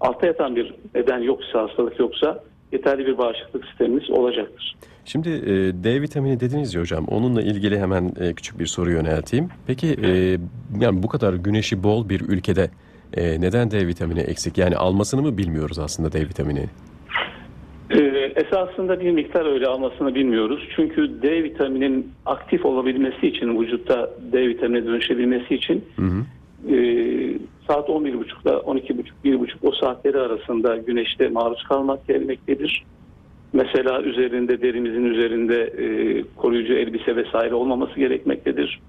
altta 0.00 0.26
yatan 0.26 0.56
bir 0.56 0.74
neden 0.94 1.18
yoksa, 1.18 1.62
hastalık 1.62 2.00
yoksa 2.00 2.44
yeterli 2.72 3.06
bir 3.06 3.18
bağışıklık 3.18 3.66
sistemimiz 3.66 4.10
olacaktır. 4.10 4.76
Şimdi 5.04 5.28
e, 5.28 5.84
D 5.84 6.02
vitamini 6.02 6.40
dediniz 6.40 6.74
ya 6.74 6.80
hocam. 6.80 7.04
Onunla 7.04 7.42
ilgili 7.42 7.78
hemen 7.78 8.12
e, 8.20 8.34
küçük 8.34 8.58
bir 8.58 8.66
soru 8.66 8.90
yönelteyim. 8.90 9.48
Peki 9.66 9.96
e, 10.04 10.38
yani 10.80 11.02
bu 11.02 11.08
kadar 11.08 11.34
güneşi 11.34 11.82
bol 11.82 12.08
bir 12.08 12.20
ülkede 12.20 12.70
e, 13.14 13.40
neden 13.40 13.70
D 13.70 13.86
vitamini 13.86 14.20
eksik? 14.20 14.58
Yani 14.58 14.76
almasını 14.76 15.22
mı 15.22 15.38
bilmiyoruz 15.38 15.78
aslında 15.78 16.12
D 16.12 16.20
vitamini? 16.20 16.66
Esasında 18.36 19.00
bir 19.00 19.10
miktar 19.10 19.46
öyle 19.52 19.66
almasını 19.66 20.14
bilmiyoruz. 20.14 20.68
Çünkü 20.76 21.22
D 21.22 21.44
vitaminin 21.44 22.12
aktif 22.26 22.64
olabilmesi 22.66 23.26
için, 23.26 23.60
vücutta 23.60 24.10
D 24.32 24.48
vitamine 24.48 24.86
dönüşebilmesi 24.86 25.54
için 25.54 25.84
Hı 25.96 26.02
hı. 26.02 26.74
e, 26.74 26.78
saat 27.68 27.88
11.30'da 27.88 28.50
12.30 28.50 29.04
1.30 29.24 29.48
o 29.62 29.72
saatleri 29.72 30.18
arasında 30.18 30.76
güneşte 30.76 31.28
maruz 31.28 31.62
kalmak 31.62 32.08
gerekmektedir. 32.08 32.84
Mesela 33.52 34.02
üzerinde 34.02 34.62
derimizin 34.62 35.04
üzerinde 35.04 35.62
e, 35.62 36.24
koruyucu 36.36 36.72
elbise 36.72 37.16
vesaire 37.16 37.54
olmaması 37.54 37.94
gerekmektedir. 37.94 38.80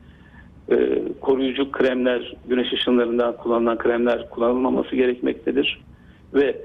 E, 0.71 1.01
koruyucu 1.21 1.71
kremler, 1.71 2.33
güneş 2.47 2.73
ışınlarından 2.73 3.37
kullanılan 3.37 3.77
kremler 3.77 4.29
kullanılmaması 4.29 4.95
gerekmektedir. 4.95 5.81
Ve 6.33 6.61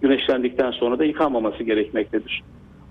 güneşlendikten 0.00 0.70
sonra 0.70 0.98
da 0.98 1.04
yıkanmaması 1.04 1.62
gerekmektedir. 1.62 2.42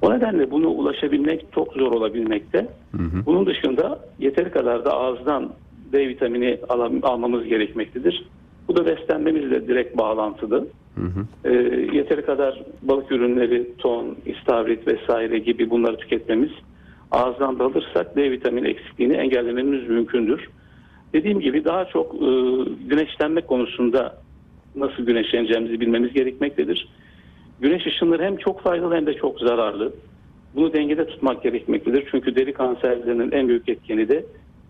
O 0.01 0.13
nedenle 0.13 0.51
bunu 0.51 0.67
ulaşabilmek 0.67 1.45
çok 1.53 1.73
zor 1.73 1.91
olabilmekte. 1.91 2.67
Hı 2.91 3.03
hı. 3.03 3.25
Bunun 3.25 3.45
dışında 3.45 3.99
yeteri 4.19 4.51
kadar 4.51 4.85
da 4.85 4.93
ağızdan 4.93 5.49
D 5.93 6.07
vitamini 6.07 6.57
alam- 6.69 6.99
almamız 7.03 7.45
gerekmektedir. 7.45 8.25
Bu 8.67 8.75
da 8.75 8.85
beslenmemizle 8.85 9.67
direkt 9.67 9.97
bağlantılı. 9.97 10.67
Hı 10.95 11.05
hı. 11.05 11.49
Ee, 11.49 11.53
yeteri 11.97 12.21
kadar 12.21 12.61
balık 12.81 13.11
ürünleri, 13.11 13.77
ton, 13.77 14.15
istavrit 14.25 14.87
vesaire 14.87 15.39
gibi 15.39 15.69
bunları 15.69 15.97
tüketmemiz 15.97 16.51
ağızdan 17.11 17.59
da 17.59 17.63
alırsak 17.63 18.15
D 18.15 18.31
vitamini 18.31 18.67
eksikliğini 18.67 19.13
engellememiz 19.13 19.89
mümkündür. 19.89 20.49
Dediğim 21.13 21.39
gibi 21.39 21.65
daha 21.65 21.85
çok 21.85 22.15
e, 22.15 22.27
güneşlenme 22.87 23.41
konusunda 23.41 24.17
nasıl 24.75 25.05
güneşleneceğimizi 25.05 25.79
bilmemiz 25.79 26.13
gerekmektedir. 26.13 26.87
Güneş 27.61 27.87
ışınları 27.87 28.23
hem 28.23 28.37
çok 28.37 28.61
faydalı 28.61 28.95
hem 28.95 29.05
de 29.05 29.13
çok 29.13 29.39
zararlı. 29.39 29.93
Bunu 30.55 30.73
dengede 30.73 31.07
tutmak 31.07 31.43
gerekmektedir. 31.43 32.07
Çünkü 32.11 32.35
deri 32.35 32.53
kanserlerinin 32.53 33.31
en 33.31 33.47
büyük 33.47 33.69
etkeni 33.69 34.09
de 34.09 34.25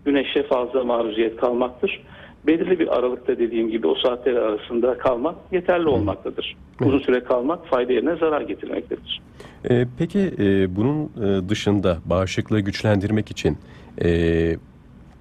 güneşe 0.05 0.43
fazla 0.43 0.83
maruziyet 0.83 1.35
kalmaktır. 1.35 2.01
Belirli 2.47 2.79
bir 2.79 2.97
aralıkta 2.97 3.39
dediğim 3.39 3.69
gibi 3.69 3.87
o 3.87 3.95
saatler 3.95 4.33
arasında 4.33 4.97
kalmak 4.97 5.35
yeterli 5.51 5.87
olmaktadır. 5.87 6.55
Uzun 6.81 6.99
süre 6.99 7.23
kalmak 7.23 7.67
fayda 7.67 7.93
yerine 7.93 8.15
zarar 8.15 8.41
getirmektedir. 8.41 9.21
E, 9.69 9.85
peki 9.97 10.19
e, 10.39 10.75
bunun 10.75 11.05
e, 11.05 11.49
dışında 11.49 11.97
bağışıklığı 12.05 12.59
güçlendirmek 12.59 13.31
için 13.31 13.57
e, 14.03 14.09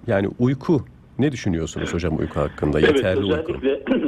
yani 0.06 0.28
uyku 0.38 0.85
ne 1.18 1.32
düşünüyorsunuz 1.32 1.94
hocam 1.94 2.18
uyku 2.18 2.40
hakkında? 2.40 2.80
Yeterli 2.80 3.20
özellikle 3.20 3.52
uyku 3.52 4.07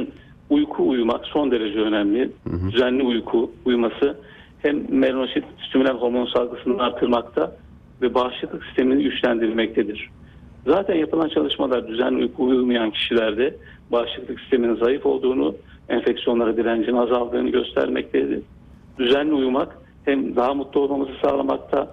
uyumak 0.81 1.25
son 1.25 1.51
derece 1.51 1.79
önemli. 1.79 2.31
Düzenli 2.71 3.03
uyku 3.03 3.51
uyuması 3.65 4.17
hem 4.61 4.85
melanosit 4.89 5.43
stimülen 5.67 5.93
hormon 5.93 6.25
salgısını 6.25 6.83
artırmakta 6.83 7.55
ve 8.01 8.13
bağışıklık 8.13 8.63
sistemini 8.63 9.03
güçlendirmektedir. 9.03 10.09
Zaten 10.67 10.95
yapılan 10.95 11.29
çalışmalar 11.29 11.87
düzenli 11.87 12.21
uyku 12.21 12.43
uyumayan 12.43 12.91
kişilerde 12.91 13.55
bağışıklık 13.91 14.39
sisteminin 14.39 14.75
zayıf 14.75 15.05
olduğunu, 15.05 15.55
enfeksiyonlara 15.89 16.57
direncin 16.57 16.95
azaldığını 16.95 17.49
göstermektedir. 17.49 18.39
Düzenli 18.99 19.33
uyumak 19.33 19.77
hem 20.05 20.35
daha 20.35 20.53
mutlu 20.53 20.81
olmamızı 20.81 21.11
sağlamakta, 21.23 21.87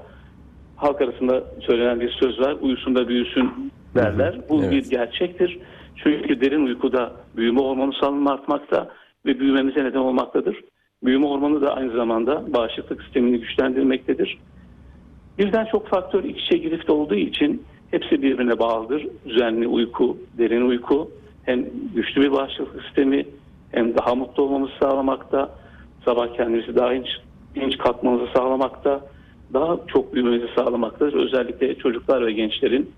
halk 0.76 1.00
arasında 1.00 1.44
söylenen 1.60 2.00
bir 2.00 2.10
söz 2.10 2.40
var. 2.40 2.56
Uyusun 2.60 2.94
da 2.94 3.08
büyüsün 3.08 3.72
derler. 3.94 4.40
Bu 4.48 4.62
Evet. 4.62 4.72
bir 4.72 4.90
gerçektir. 4.90 5.58
Çünkü 6.02 6.40
derin 6.40 6.67
uykuda 6.67 7.12
büyüme 7.37 7.61
hormonu 7.61 7.93
salınımı 7.93 8.31
artmakta 8.31 8.88
ve 9.26 9.40
büyümemize 9.40 9.85
neden 9.85 9.99
olmaktadır. 9.99 10.61
Büyüme 11.02 11.26
hormonu 11.26 11.61
da 11.61 11.76
aynı 11.76 11.93
zamanda 11.93 12.52
bağışıklık 12.52 13.02
sistemini 13.02 13.40
güçlendirmektedir. 13.40 14.38
Birden 15.38 15.64
çok 15.64 15.88
faktör 15.88 16.25
iç 16.25 16.40
içe 16.40 16.57
girifte 16.59 16.93
olduğu 16.93 17.14
için 17.14 17.62
hepsi 17.90 18.23
birbirine 18.23 18.59
bağlıdır. 18.59 19.07
Düzenli 19.26 19.67
uyku, 19.67 20.19
derin 20.38 20.69
uyku 20.69 21.11
hem 21.43 21.67
güçlü 21.95 22.23
bir 22.23 22.33
bağışıklık 22.33 22.83
sistemi 22.85 23.26
hem 23.73 23.97
daha 23.97 24.14
mutlu 24.14 24.43
olmamızı 24.43 24.73
sağlamakta, 24.81 25.55
sabah 26.05 26.37
kendimizi 26.37 26.76
daha 26.76 26.95
dinç, 26.95 27.09
dinç 27.55 27.78
kalkmamızı 27.78 28.33
sağlamakta, 28.37 29.00
daha 29.52 29.78
çok 29.87 30.14
büyümemizi 30.14 30.47
sağlamaktadır. 30.57 31.12
Özellikle 31.12 31.75
çocuklar 31.75 32.26
ve 32.26 32.33
gençlerin 32.33 32.90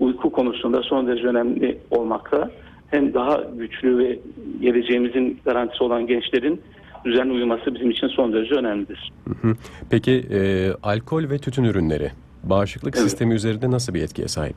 uyku 0.00 0.32
konusunda 0.32 0.82
son 0.82 1.06
derece 1.06 1.26
önemli 1.26 1.78
olmakta. 1.90 2.50
Hem 2.90 3.14
daha 3.14 3.44
güçlü 3.58 3.98
ve 3.98 4.18
geleceğimizin 4.60 5.40
garantisi 5.44 5.84
olan 5.84 6.06
gençlerin 6.06 6.60
düzenli 7.04 7.32
uyuması 7.32 7.74
bizim 7.74 7.90
için 7.90 8.08
son 8.08 8.32
derece 8.32 8.54
önemlidir. 8.54 9.12
Hı 9.24 9.48
hı. 9.48 9.54
Peki 9.90 10.12
e, 10.30 10.70
alkol 10.82 11.30
ve 11.30 11.38
tütün 11.38 11.64
ürünleri 11.64 12.10
bağışıklık 12.42 12.96
Evet. 12.96 13.10
sistemi 13.10 13.34
üzerinde 13.34 13.70
nasıl 13.70 13.94
bir 13.94 14.02
etkiye 14.02 14.28
sahip? 14.28 14.56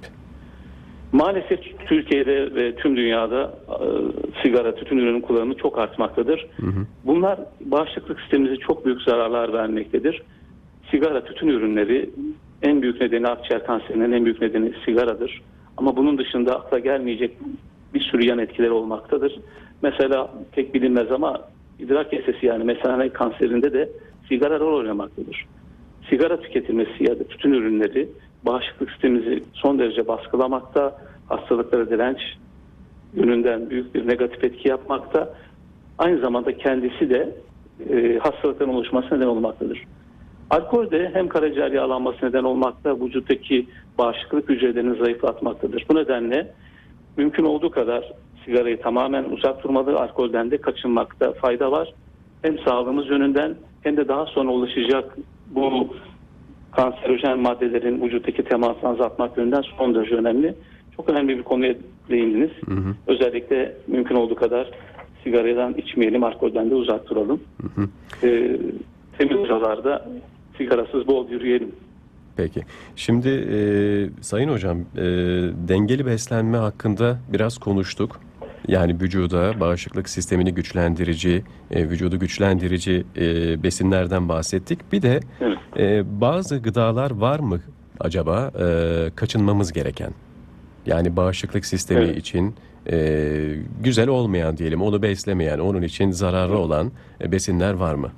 Maalesef 1.11 1.59
Türkiye'de 1.87 2.55
ve 2.55 2.75
tüm 2.75 2.97
dünyada 2.97 3.53
e, 3.69 3.85
sigara, 4.43 4.75
tütün 4.75 4.97
ürünü 4.97 5.21
kullanımı 5.21 5.53
çok 5.53 5.77
artmaktadır. 5.79 6.47
Bunlar 7.05 7.39
bağışıklık 7.61 8.19
sistemimize 8.19 8.55
çok 8.57 8.85
büyük 8.85 9.01
zararlar 9.01 9.53
vermektedir. 9.53 10.21
Sigara, 10.91 11.23
tütün 11.23 11.47
ürünleri 11.47 12.09
en 12.63 12.81
büyük 12.81 13.01
nedeni 13.01 13.27
akciğer 13.27 13.65
kanserinin 13.65 14.11
en 14.11 14.25
büyük 14.25 14.41
nedeni 14.41 14.73
sigaradır. 14.85 15.41
Ama 15.77 15.97
bunun 15.97 16.17
dışında 16.17 16.55
akla 16.55 16.79
gelmeyecek 16.79 17.31
bir 17.93 17.99
sürü 17.99 18.25
yan 18.25 18.39
etkileri 18.39 18.71
olmaktadır. 18.71 19.39
Mesela 19.81 20.31
pek 20.51 20.73
bilinmez 20.73 21.11
ama 21.11 21.41
idrar 21.79 22.09
kesesi 22.09 22.45
yani 22.45 22.63
mesane 22.63 23.09
kanserinde 23.09 23.73
de 23.73 23.89
sigara 24.29 24.59
rol 24.59 24.77
oynamaktadır. 24.77 25.45
Sigara 26.09 26.41
tüketilmesi 26.41 27.03
ya 27.03 27.19
da 27.19 27.23
tütün 27.23 27.53
ürünleri 27.53 28.09
bağışıklık 28.43 28.91
sistemimizi 28.91 29.43
son 29.53 29.79
derece 29.79 30.07
baskılamakta, 30.07 30.97
hastalıklara 31.29 31.89
direnç 31.89 32.19
yönünden 33.13 33.69
büyük 33.69 33.95
bir 33.95 34.07
negatif 34.07 34.43
etki 34.43 34.67
yapmakta. 34.67 35.33
Aynı 35.97 36.19
zamanda 36.19 36.57
kendisi 36.57 37.09
de 37.09 37.35
e, 37.89 38.17
hastalıkların 38.17 38.69
oluşmasına 38.69 39.17
neden 39.17 39.27
olmaktadır. 39.27 39.83
Alkol 40.51 40.91
de 40.91 41.11
hem 41.13 41.27
karaciğer 41.27 41.71
yağlanması 41.71 42.25
neden 42.25 42.43
olmakta, 42.43 42.99
vücuttaki 42.99 43.67
bağışıklık 43.97 44.49
hücrelerini 44.49 44.97
zayıflatmaktadır. 44.97 45.85
Bu 45.89 45.95
nedenle 45.95 46.51
mümkün 47.17 47.43
olduğu 47.43 47.71
kadar 47.71 48.11
sigarayı 48.45 48.81
tamamen 48.81 49.23
uzak 49.23 49.63
durmalı, 49.63 49.99
alkolden 49.99 50.51
de 50.51 50.57
kaçınmakta 50.57 51.33
fayda 51.33 51.71
var. 51.71 51.93
Hem 52.41 52.59
sağlığımız 52.59 53.09
yönünden 53.09 53.55
hem 53.81 53.97
de 53.97 54.07
daha 54.07 54.25
sonra 54.25 54.51
ulaşacak 54.51 55.17
bu 55.47 55.95
kanserojen 56.71 57.39
maddelerin 57.39 58.01
vücuttaki 58.01 58.43
temasını 58.43 58.89
azaltmak 58.89 59.37
yönünden 59.37 59.63
son 59.77 59.95
derece 59.95 60.15
önemli. 60.15 60.55
Çok 60.95 61.09
önemli 61.09 61.37
bir 61.37 61.43
konuya 61.43 61.75
değindiniz. 62.09 62.51
Özellikle 63.07 63.75
mümkün 63.87 64.15
olduğu 64.15 64.35
kadar 64.35 64.71
sigaradan 65.23 65.73
içmeyelim, 65.73 66.23
alkolden 66.23 66.69
de 66.69 66.75
uzak 66.75 67.09
duralım. 67.09 67.41
Ee, 68.23 68.57
temiz 69.17 69.49
havalarda 69.49 70.05
sigarasız 70.63 71.07
bol 71.07 71.29
yürüyelim. 71.29 71.71
Peki. 72.35 72.61
Şimdi 72.95 73.29
e, 73.29 73.57
Sayın 74.21 74.49
Hocam 74.49 74.79
e, 74.79 75.03
dengeli 75.67 76.05
beslenme 76.05 76.57
hakkında 76.57 77.19
biraz 77.33 77.57
konuştuk. 77.57 78.19
Yani 78.67 79.01
vücuda 79.01 79.59
bağışıklık 79.59 80.09
sistemini 80.09 80.53
güçlendirici, 80.53 81.43
e, 81.71 81.89
vücudu 81.89 82.19
güçlendirici 82.19 83.03
e, 83.17 83.23
besinlerden 83.63 84.29
bahsettik. 84.29 84.91
Bir 84.91 85.01
de 85.01 85.19
Evet. 85.41 85.57
e, 85.77 86.21
bazı 86.21 86.57
gıdalar 86.57 87.11
var 87.11 87.39
mı 87.39 87.59
acaba 87.99 88.51
e, 88.59 88.65
kaçınmamız 89.15 89.73
gereken? 89.73 90.11
Yani 90.85 91.15
bağışıklık 91.15 91.65
sistemi 91.65 92.03
Evet. 92.05 92.17
için 92.17 92.55
e, 92.91 93.55
güzel 93.83 94.07
olmayan 94.07 94.57
diyelim, 94.57 94.81
onu 94.81 95.01
beslemeyen, 95.01 95.59
onun 95.59 95.81
için 95.81 96.11
zararlı 96.11 96.57
olan 96.57 96.91
e, 97.21 97.31
besinler 97.31 97.73
var 97.73 97.95
mı? 97.95 98.11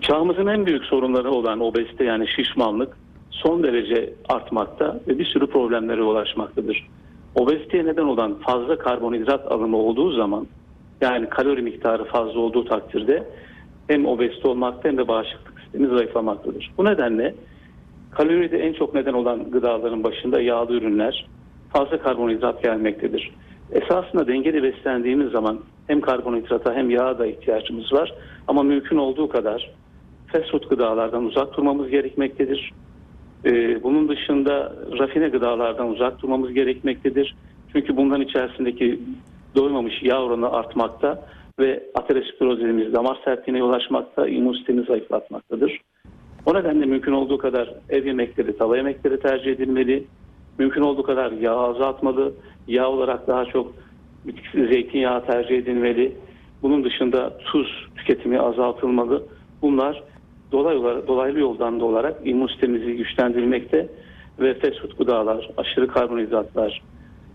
Çağımızın 0.00 0.46
en 0.46 0.66
büyük 0.66 0.84
sorunları 0.84 1.30
olan 1.30 1.60
obezite 1.60 2.04
yani 2.04 2.28
şişmanlık 2.28 2.96
son 3.30 3.62
derece 3.62 4.14
artmakta 4.28 5.00
ve 5.08 5.18
bir 5.18 5.24
sürü 5.24 5.46
problemlere 5.46 6.02
ulaşmaktadır. 6.02 6.86
Obeziteye 7.34 7.84
neden 7.84 8.04
olan 8.04 8.34
fazla 8.34 8.78
karbonhidrat 8.78 9.52
alımı 9.52 9.76
olduğu 9.76 10.12
zaman 10.12 10.46
yani 11.00 11.28
kalori 11.28 11.62
miktarı 11.62 12.04
fazla 12.04 12.40
olduğu 12.40 12.64
takdirde 12.64 13.26
hem 13.88 14.06
obezite 14.06 14.48
olmakta 14.48 14.88
hem 14.88 14.98
de 14.98 15.08
bağışıklık 15.08 15.60
sistemi 15.60 15.88
zayıflamaktadır. 15.88 16.72
Bu 16.78 16.84
nedenle 16.84 17.34
kaloride 18.10 18.58
en 18.58 18.72
çok 18.72 18.94
neden 18.94 19.12
olan 19.12 19.50
gıdaların 19.50 20.04
başında 20.04 20.40
yağlı 20.40 20.72
ürünler, 20.72 21.26
fazla 21.72 21.98
karbonhidrat 21.98 22.62
gelmektedir. 22.62 23.30
Esasında 23.72 24.26
dengeli 24.26 24.62
beslendiğimiz 24.62 25.32
zaman 25.32 25.60
hem 25.86 26.00
karbonhidrata 26.00 26.74
hem 26.74 26.90
yağa 26.90 27.18
da 27.18 27.26
ihtiyacımız 27.26 27.92
var 27.92 28.14
ama 28.48 28.62
mümkün 28.62 28.96
olduğu 28.96 29.28
kadar 29.28 29.70
fast 30.42 30.70
gıdalardan 30.70 31.24
uzak 31.24 31.56
durmamız 31.56 31.88
gerekmektedir. 31.90 32.72
Ee, 33.44 33.82
bunun 33.82 34.08
dışında 34.08 34.72
rafine 34.98 35.28
gıdalardan 35.28 35.90
uzak 35.90 36.22
durmamız 36.22 36.52
gerekmektedir. 36.52 37.34
Çünkü 37.72 37.96
bunların 37.96 38.24
içerisindeki 38.24 39.00
doymamış 39.54 40.02
yağ 40.02 40.22
oranı 40.22 40.52
artmakta 40.52 41.26
ve 41.60 41.82
ateroskleroz 41.94 42.58
dediğimiz 42.58 42.92
damar 42.92 43.18
sertliğine 43.24 43.58
yol 43.58 43.72
açmakta, 43.72 44.28
immün 44.28 44.52
sistemi 44.52 44.82
zayıflatmaktadır. 44.82 45.80
O 46.46 46.54
nedenle 46.54 46.86
mümkün 46.86 47.12
olduğu 47.12 47.38
kadar 47.38 47.74
ev 47.88 48.06
yemekleri, 48.06 48.58
tava 48.58 48.76
yemekleri 48.76 49.20
tercih 49.20 49.52
edilmeli. 49.52 50.06
Mümkün 50.58 50.82
olduğu 50.82 51.02
kadar 51.02 51.32
yağ 51.32 51.54
azaltmalı. 51.54 52.34
Yağ 52.68 52.88
olarak 52.88 53.28
daha 53.28 53.44
çok 53.44 53.72
zeytinyağı 54.54 55.26
tercih 55.26 55.58
edilmeli. 55.58 56.16
Bunun 56.62 56.84
dışında 56.84 57.38
tuz 57.38 57.86
tüketimi 57.96 58.40
azaltılmalı. 58.40 59.22
Bunlar 59.62 60.02
dolay 60.52 60.76
olarak, 60.76 61.08
dolaylı 61.08 61.40
yoldan 61.40 61.80
da 61.80 61.84
olarak 61.84 62.20
immün 62.24 62.46
sistemimizi 62.46 62.96
güçlendirmekte 62.96 63.88
ve 64.40 64.54
fast 64.54 64.80
food 64.80 64.98
gıdalar, 64.98 65.50
aşırı 65.56 65.88
karbonhidratlar, 65.88 66.82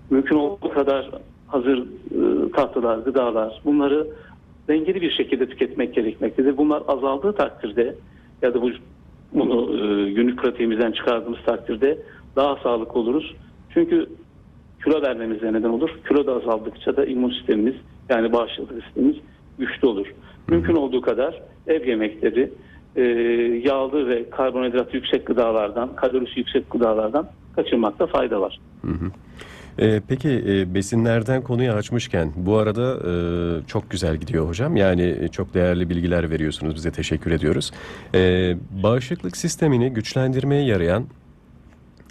mümkün 0.09 0.35
olduğu 0.35 0.69
kadar 0.69 1.09
hazır 1.47 1.77
e, 1.77 2.51
tatlılar, 2.51 2.97
gıdalar 2.97 3.61
bunları 3.65 4.07
dengeli 4.67 5.01
bir 5.01 5.11
şekilde 5.11 5.49
tüketmek 5.49 5.95
gerekmektedir. 5.95 6.57
Bunlar 6.57 6.83
azaldığı 6.87 7.33
takdirde 7.33 7.95
ya 8.41 8.53
da 8.53 8.61
bu 8.61 8.69
bunu 9.33 9.75
e, 9.75 10.11
günlük 10.11 10.39
pratiğimizden 10.39 10.91
çıkardığımız 10.91 11.39
takdirde 11.45 11.97
daha 12.35 12.55
sağlıklı 12.55 12.99
oluruz. 12.99 13.35
Çünkü 13.73 14.05
kilo 14.83 15.01
vermemize 15.01 15.53
neden 15.53 15.69
olur. 15.69 15.89
Kilo 16.07 16.25
da 16.25 16.33
azaldıkça 16.35 16.97
da 16.97 17.05
immün 17.05 17.29
sistemimiz 17.29 17.75
yani 18.09 18.33
bağışıklık 18.33 18.83
sistemimiz 18.83 19.15
güçlü 19.59 19.87
olur. 19.87 20.07
Mümkün 20.47 20.75
olduğu 20.75 21.01
kadar 21.01 21.41
ev 21.67 21.87
yemekleri, 21.87 22.51
e, 22.95 23.01
yağlı 23.63 24.09
ve 24.09 24.29
karbonhidrat 24.29 24.93
yüksek 24.93 25.25
gıdalardan, 25.25 25.95
kalorisi 25.95 26.39
yüksek 26.39 26.71
gıdalardan 26.71 27.27
kaçınmakta 27.55 28.07
fayda 28.07 28.41
var. 28.41 28.59
Ee, 29.81 30.01
peki 30.07 30.29
e, 30.29 30.73
besinlerden 30.73 31.41
konuyu 31.41 31.71
açmışken 31.71 32.31
bu 32.35 32.57
arada 32.57 32.97
e, 33.09 33.13
çok 33.67 33.89
güzel 33.89 34.15
gidiyor 34.15 34.47
hocam. 34.47 34.75
Yani 34.75 35.15
e, 35.21 35.27
çok 35.27 35.53
değerli 35.53 35.89
bilgiler 35.89 36.29
veriyorsunuz 36.29 36.75
bize 36.75 36.91
teşekkür 36.91 37.31
ediyoruz. 37.31 37.71
Ee, 38.15 38.55
bağışıklık 38.83 39.37
sistemini 39.37 39.89
güçlendirmeye 39.89 40.65
yarayan 40.65 41.03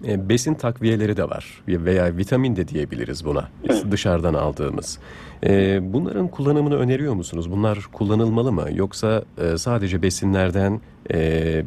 e, 0.07 0.29
besin 0.29 0.55
takviyeleri 0.55 1.17
de 1.17 1.25
var 1.25 1.63
veya 1.69 2.17
vitamin 2.17 2.57
de 2.57 2.69
diyebiliriz 2.69 3.25
buna 3.25 3.49
Evet. 3.65 3.85
dışarıdan 3.91 4.35
aldığımız. 4.35 4.99
Ee, 5.47 5.79
bunların 5.83 6.29
kullanımını 6.29 6.77
öneriyor 6.77 7.15
musunuz? 7.15 7.51
Bunlar 7.51 7.79
kullanılmalı 7.93 8.53
mı? 8.53 8.65
Yoksa 8.75 9.23
e, 9.39 9.57
sadece 9.59 10.03
besinlerden 10.03 10.81
e, 11.15 11.17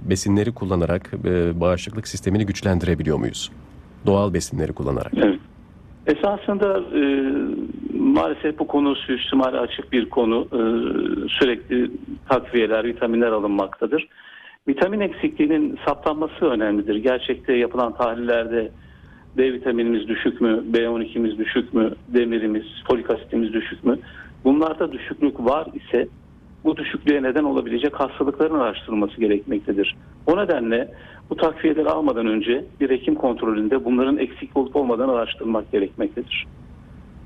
besinleri 0.10 0.52
kullanarak 0.52 1.12
e, 1.26 1.60
bağışıklık 1.60 2.08
sistemini 2.08 2.46
güçlendirebiliyor 2.46 3.17
muyuz? 3.17 3.52
Doğal 4.06 4.34
besinleri 4.34 4.74
kullanarak. 4.74 5.13
Evet. 5.17 5.39
Esasında 6.08 6.80
e, 6.80 7.02
maalesef 7.98 8.60
bu 8.60 8.67
konu 8.67 8.96
suistimale 8.96 9.60
açık 9.60 9.91
bir 9.91 10.10
konu. 10.10 10.48
E, 10.54 10.60
sürekli 11.30 11.91
takviyeler, 12.30 12.84
vitaminler 12.86 13.32
alınmaktadır. 13.32 14.08
Vitamin 14.67 15.00
eksikliğinin 15.00 15.80
saptanması 15.86 16.45
önemlidir. 16.45 16.95
Gerçekte 16.95 17.54
yapılan 17.54 17.93
tahlillerde 17.93 18.71
D 19.38 19.54
vitaminimiz 19.54 20.08
düşük 20.08 20.41
mü, 20.41 20.63
B12'miz 20.71 21.38
düşük 21.38 21.74
mü, 21.74 21.91
demirimiz, 22.08 22.63
folik 22.88 23.10
asitimiz 23.10 23.54
düşük 23.54 23.84
mü? 23.84 24.00
Bunlarda 24.43 24.91
düşüklük 24.91 25.39
var 25.39 25.67
ise 25.74 26.08
bu 26.63 26.78
düşüklüğe 26.78 27.24
neden 27.24 27.43
olabilecek 27.43 28.00
hastalıkların 28.00 28.60
araştırılması 28.60 29.19
gerekmektedir. 29.19 29.95
O 30.28 30.38
nedenle 30.38 30.91
bu 31.30 31.36
takviyeleri 31.36 31.89
almadan 31.89 32.28
önce 32.28 32.65
bir 32.80 32.89
hekim 32.89 33.15
kontrolünde 33.15 33.86
bunların 33.86 34.17
eksik 34.17 34.58
olup 34.58 34.76
olmadığını 34.76 35.12
araştırmak 35.12 35.71
gerekmektedir. 35.71 36.47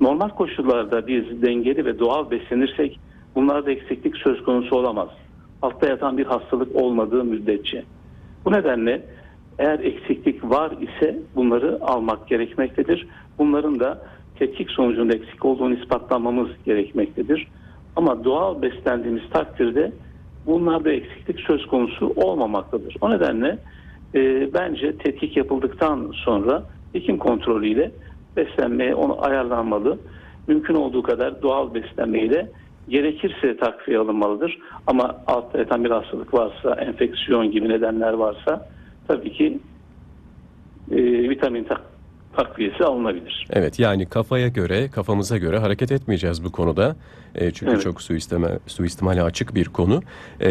Normal 0.00 0.28
koşullarda 0.28 1.06
biz 1.06 1.42
dengeli 1.42 1.84
ve 1.84 1.98
doğal 1.98 2.30
beslenirsek 2.30 3.00
bunlarda 3.34 3.70
eksiklik 3.70 4.16
söz 4.16 4.42
konusu 4.44 4.76
olamaz. 4.76 5.08
Altta 5.62 5.88
yatan 5.88 6.18
bir 6.18 6.26
hastalık 6.26 6.76
olmadığı 6.76 7.24
müddetçe. 7.24 7.84
Bu 8.44 8.52
nedenle 8.52 9.02
eğer 9.58 9.78
eksiklik 9.78 10.44
var 10.44 10.70
ise 10.70 11.18
bunları 11.36 11.78
almak 11.80 12.28
gerekmektedir. 12.28 13.06
Bunların 13.38 13.80
da 13.80 14.02
tetkik 14.38 14.70
sonucunda 14.70 15.14
eksik 15.14 15.44
olduğunu 15.44 15.74
ispatlamamız 15.74 16.48
gerekmektedir. 16.64 17.48
Ama 17.96 18.24
doğal 18.24 18.62
beslendiğimiz 18.62 19.22
takdirde 19.30 19.92
bunlarda 20.46 20.92
eksiklik 20.92 21.40
söz 21.40 21.66
konusu 21.66 22.12
olmamaktadır. 22.16 22.96
O 23.00 23.10
nedenle 23.10 23.58
e, 24.14 24.54
bence 24.54 24.96
tetkik 24.96 25.36
yapıldıktan 25.36 26.12
sonra 26.14 26.62
hekim 26.92 27.18
kontrolüyle 27.18 27.90
beslenmeye 28.36 28.94
onu 28.94 29.24
ayarlanmalı. 29.24 29.98
Mümkün 30.46 30.74
olduğu 30.74 31.02
kadar 31.02 31.42
doğal 31.42 31.74
beslenmeyle 31.74 32.50
gerekirse 32.88 33.56
takviye 33.56 33.98
alınmalıdır. 33.98 34.58
Ama 34.86 35.16
altta 35.26 35.58
yatan 35.58 35.84
bir 35.84 35.90
hastalık 35.90 36.34
varsa, 36.34 36.74
enfeksiyon 36.74 37.50
gibi 37.50 37.68
nedenler 37.68 38.12
varsa 38.12 38.68
tabii 39.08 39.32
ki 39.32 39.58
e, 40.90 40.96
vitamin 41.30 41.64
tak- 41.64 41.95
takviyesi 42.36 42.84
alınabilir. 42.84 43.46
Evet 43.50 43.78
yani 43.78 44.06
kafaya 44.06 44.48
göre, 44.48 44.88
kafamıza 44.88 45.38
göre 45.38 45.58
hareket 45.58 45.92
etmeyeceğiz 45.92 46.44
bu 46.44 46.52
konuda. 46.52 46.96
E, 47.34 47.50
çünkü 47.50 47.72
Evet. 47.72 47.82
çok 47.82 48.02
suistime, 48.02 48.58
suistimale 48.66 49.22
açık 49.22 49.54
bir 49.54 49.64
konu. 49.64 50.02
E, 50.40 50.50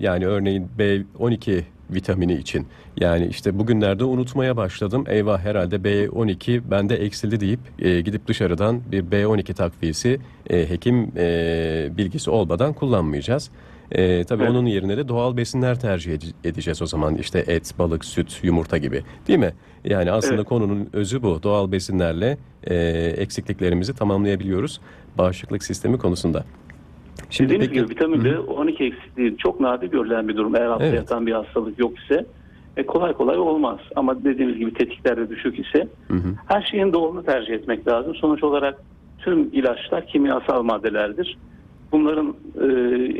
yani 0.00 0.26
örneğin 0.26 0.68
B12 0.78 1.62
vitamini 1.90 2.34
için. 2.34 2.66
Yani 2.96 3.26
işte 3.26 3.58
bugünlerde 3.58 4.04
unutmaya 4.04 4.56
başladım. 4.56 5.04
Eyvah 5.08 5.40
herhalde 5.40 5.76
B12 5.76 6.70
bende 6.70 6.96
eksildi 6.96 7.40
deyip 7.40 7.60
e, 7.78 8.00
gidip 8.00 8.26
dışarıdan 8.26 8.80
bir 8.92 9.02
B12 9.02 9.54
takviyesi 9.54 10.18
e, 10.50 10.70
hekim 10.70 11.12
e, 11.16 11.88
bilgisi 11.96 12.30
olmadan 12.30 12.72
kullanmayacağız. 12.72 13.50
E, 13.92 14.24
tabii 14.24 14.42
Evet. 14.42 14.52
onun 14.52 14.66
yerine 14.66 14.96
de 14.96 15.08
doğal 15.08 15.36
besinler 15.36 15.80
tercih 15.80 16.12
ede- 16.14 16.48
edeceğiz 16.48 16.82
o 16.82 16.86
zaman. 16.86 17.14
İşte 17.14 17.38
et, 17.46 17.74
balık, 17.78 18.04
süt, 18.04 18.40
yumurta 18.42 18.78
gibi. 18.78 19.02
Değil 19.28 19.38
mi? 19.38 19.52
Yani 19.84 20.10
aslında 20.10 20.34
Evet. 20.34 20.46
konunun 20.46 20.88
özü 20.92 21.22
bu. 21.22 21.42
Doğal 21.42 21.72
besinlerle 21.72 22.38
e, 22.64 22.74
eksikliklerimizi 23.16 23.94
tamamlayabiliyoruz 23.94 24.80
bağışıklık 25.18 25.64
sistemi 25.64 25.98
konusunda. 25.98 26.44
Şimdi 27.30 27.48
Dediğiniz 27.50 27.68
peki 27.68 27.80
gibi 27.80 27.90
vitamin 27.90 28.20
B12 28.24 28.84
eksikliği 28.84 29.36
çok 29.38 29.60
nadir 29.60 29.90
görülen 29.90 30.28
bir 30.28 30.36
durum. 30.36 30.56
Eğer 30.56 30.66
altta 30.66 30.84
Evet. 30.84 30.94
yatan 30.98 31.26
bir 31.26 31.32
hastalık 31.32 31.78
yok 31.78 31.92
ise 31.98 32.26
e, 32.76 32.86
kolay 32.86 33.12
kolay 33.12 33.38
olmaz. 33.38 33.78
Ama 33.96 34.24
dediğimiz 34.24 34.58
gibi 34.58 34.74
tetiklerde 34.74 35.28
düşük 35.30 35.58
ise 35.58 35.88
Hı 36.10 36.16
hı. 36.16 36.34
her 36.46 36.62
şeyin 36.62 36.92
doğrunu 36.92 37.24
tercih 37.24 37.54
etmek 37.54 37.88
lazım. 37.88 38.14
Sonuç 38.14 38.44
olarak 38.44 38.74
tüm 39.18 39.48
ilaçlar 39.52 40.06
kimyasal 40.06 40.62
maddelerdir. 40.62 41.38
Bunların 41.92 42.34
e, 42.60 42.66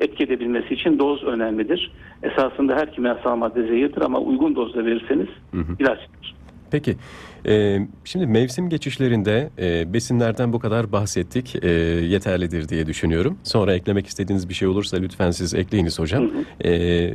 etki 0.05 0.24
edebilmesi 0.24 0.74
için 0.74 0.98
doz 0.98 1.24
önemlidir. 1.24 1.92
Esasında 2.22 2.76
her 2.76 2.92
kimyasal 2.92 3.37
madde 3.37 3.62
zehirdir 3.62 4.02
ama 4.02 4.18
uygun 4.18 4.57
dozda 4.57 4.85
verirseniz 4.85 5.29
Hı 5.50 5.59
hı. 5.61 5.76
ilaçtır. 5.79 6.37
Peki, 6.70 6.96
e, 7.48 7.79
şimdi 8.05 8.26
mevsim 8.26 8.68
geçişlerinde 8.68 9.50
e, 9.59 9.92
besinlerden 9.92 10.52
bu 10.52 10.59
kadar 10.59 10.92
bahsettik, 10.92 11.64
e, 11.64 11.68
yeterlidir 12.05 12.68
diye 12.68 12.87
düşünüyorum. 12.87 13.38
Sonra 13.42 13.74
eklemek 13.74 14.07
istediğiniz 14.07 14.48
bir 14.48 14.55
şey 14.55 14.68
olursa 14.68 14.96
lütfen 14.96 15.31
siz 15.31 15.55
ekleyiniz 15.55 15.98
hocam. 15.98 16.31
E, 16.64 16.70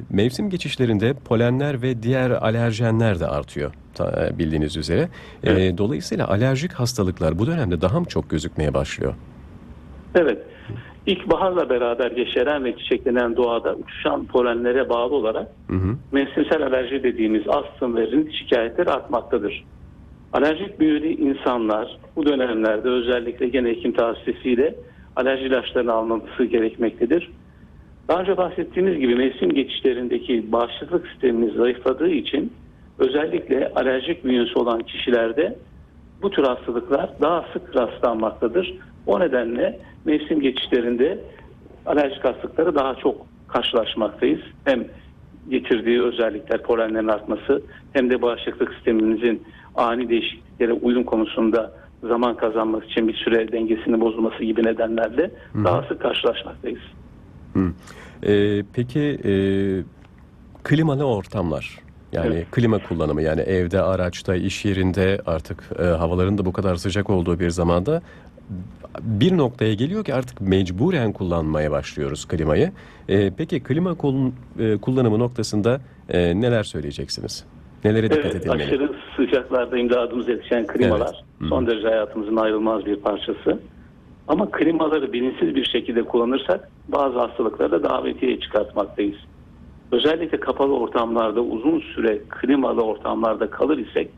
mevsim 0.09 0.49
geçişlerinde 0.49 1.13
polenler 1.13 1.81
ve 1.81 2.03
diğer 2.03 2.31
alerjenler 2.31 3.19
de 3.19 3.27
artıyor 3.27 3.71
ta- 3.93 4.27
e, 4.33 4.37
bildiğiniz 4.39 4.77
üzere. 4.77 5.09
E, 5.43 5.77
dolayısıyla 5.77 6.27
alerjik 6.27 6.73
hastalıklar 6.73 7.39
bu 7.39 7.47
dönemde 7.47 7.81
daha 7.81 7.99
mı 7.99 8.05
çok 8.05 8.29
gözükmeye 8.29 8.73
başlıyor? 8.73 9.13
Evet. 10.15 10.37
İlkbaharla 11.05 11.69
beraber 11.69 12.11
yeşeren 12.11 12.65
ve 12.65 12.77
çiçeklenen 12.77 13.35
doğada 13.35 13.75
uçuşan 13.75 14.25
polenlere 14.25 14.89
bağlı 14.89 15.15
olarak 15.15 15.47
Hı 15.67 15.75
hı. 15.75 15.95
mevsimsel 16.11 16.63
alerji 16.63 17.03
dediğimiz 17.03 17.43
astım 17.47 17.95
ve 17.95 18.07
rinit 18.07 18.33
şikayetleri 18.33 18.89
artmaktadır. 18.89 19.63
Alerjik 20.33 20.79
büyülü 20.79 21.07
insanlar 21.07 21.97
bu 22.15 22.25
dönemlerde 22.25 22.89
özellikle 22.89 23.47
gene 23.47 23.69
hekim 23.69 23.91
tavsiyesiyle 23.91 24.75
alerji 25.15 25.43
ilaçlarını 25.43 25.93
alması 25.93 26.43
gerekmektedir. 26.43 27.31
Daha 28.07 28.21
önce 28.21 28.37
bahsettiğimiz 28.37 28.99
gibi 28.99 29.15
mevsim 29.15 29.49
geçişlerindeki 29.49 30.51
bağışıklık 30.51 31.07
sistemimiz 31.07 31.53
zayıfladığı 31.53 32.09
için 32.09 32.53
özellikle 32.99 33.71
alerjik 33.75 34.25
bünyesi 34.25 34.59
olan 34.59 34.79
kişilerde 34.79 35.55
bu 36.21 36.29
tür 36.29 36.43
hastalıklar 36.43 37.09
daha 37.21 37.45
sık 37.53 37.75
rastlanmaktadır. 37.75 38.73
O 39.05 39.19
nedenle 39.19 39.79
mevsim 40.05 40.41
geçişlerinde 40.41 41.19
alerjik 41.85 42.23
hastalıkları 42.23 42.75
daha 42.75 42.95
çok 42.95 43.25
karşılaşmaktayız. 43.47 44.41
Hem 44.65 44.87
getirdiği 45.49 46.01
özellikler 46.01 46.63
polenlerin 46.63 47.07
artması 47.07 47.61
hem 47.93 48.09
de 48.09 48.21
bağışıklık 48.21 48.73
sistemimizin 48.73 49.43
ani 49.75 50.09
değişikliklere 50.09 50.73
uyum 50.73 51.03
konusunda 51.03 51.71
zaman 52.03 52.37
kazanması 52.37 52.85
için 52.85 53.07
bir 53.07 53.13
süre 53.13 53.51
dengesinin 53.51 54.01
bozulması 54.01 54.43
gibi 54.43 54.63
nedenlerle 54.63 55.31
daha 55.63 55.83
sık 55.83 56.01
karşılaşmaktayız. 56.01 56.81
E, 58.23 58.63
peki 58.73 58.99
e, 59.25 59.33
klimalı 60.63 61.03
ortamlar 61.03 61.79
yani 62.11 62.35
Evet. 62.35 62.51
klima 62.51 62.79
kullanımı 62.79 63.21
yani 63.21 63.41
evde, 63.41 63.81
araçta, 63.81 64.35
iş 64.35 64.65
yerinde 64.65 65.19
artık 65.25 65.63
e, 65.79 65.83
havaların 65.83 66.37
da 66.37 66.45
bu 66.45 66.53
kadar 66.53 66.75
sıcak 66.75 67.09
olduğu 67.09 67.39
bir 67.39 67.49
zamanda 67.49 68.01
bir 69.01 69.37
noktaya 69.37 69.73
geliyor 69.73 70.03
ki 70.05 70.13
artık 70.13 70.41
mecburen 70.41 71.13
kullanmaya 71.13 71.71
başlıyoruz 71.71 72.25
klimayı. 72.27 72.71
E, 73.09 73.31
peki 73.37 73.63
klima 73.63 73.95
kul- 73.97 74.31
e, 74.59 74.77
kullanımı 74.77 75.19
noktasında 75.19 75.81
e, 76.09 76.41
neler 76.41 76.63
söyleyeceksiniz? 76.63 77.45
Nelere 77.83 78.09
dikkat 78.09 78.25
Evet, 78.25 78.35
edilmeli? 78.35 78.63
aşırı 78.63 78.93
sıcaklarda 79.15 79.77
imdadımıza 79.77 80.31
yetişen 80.31 80.67
klimalar 80.67 81.23
Evet. 81.41 81.49
Son 81.49 81.67
derece 81.67 81.87
hayatımızın 81.87 82.35
ayrılmaz 82.35 82.85
bir 82.85 82.95
parçası. 82.95 83.59
Ama 84.27 84.51
klimaları 84.51 85.13
bilinçsiz 85.13 85.55
bir 85.55 85.65
şekilde 85.65 86.03
kullanırsak 86.03 86.69
bazı 86.87 87.19
hastalıkları 87.19 87.71
da 87.71 87.83
davetiye 87.83 88.39
çıkartmaktayız. 88.39 89.15
Özellikle 89.91 90.39
kapalı 90.39 90.73
ortamlarda 90.77 91.41
uzun 91.41 91.79
süre 91.79 92.21
klimalı 92.29 92.81
ortamlarda 92.81 93.49
kalır 93.49 93.77
isek 93.77 94.09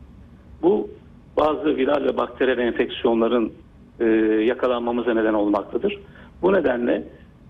bu 0.62 0.88
bazı 1.36 1.76
viral 1.76 2.04
ve 2.04 2.16
bakteriyel 2.16 2.58
enfeksiyonların 2.58 3.52
e, 4.00 4.04
yakalanmamıza 4.44 5.14
neden 5.14 5.34
olmaktadır. 5.34 5.98
Bu 6.42 6.52
nedenle 6.52 7.04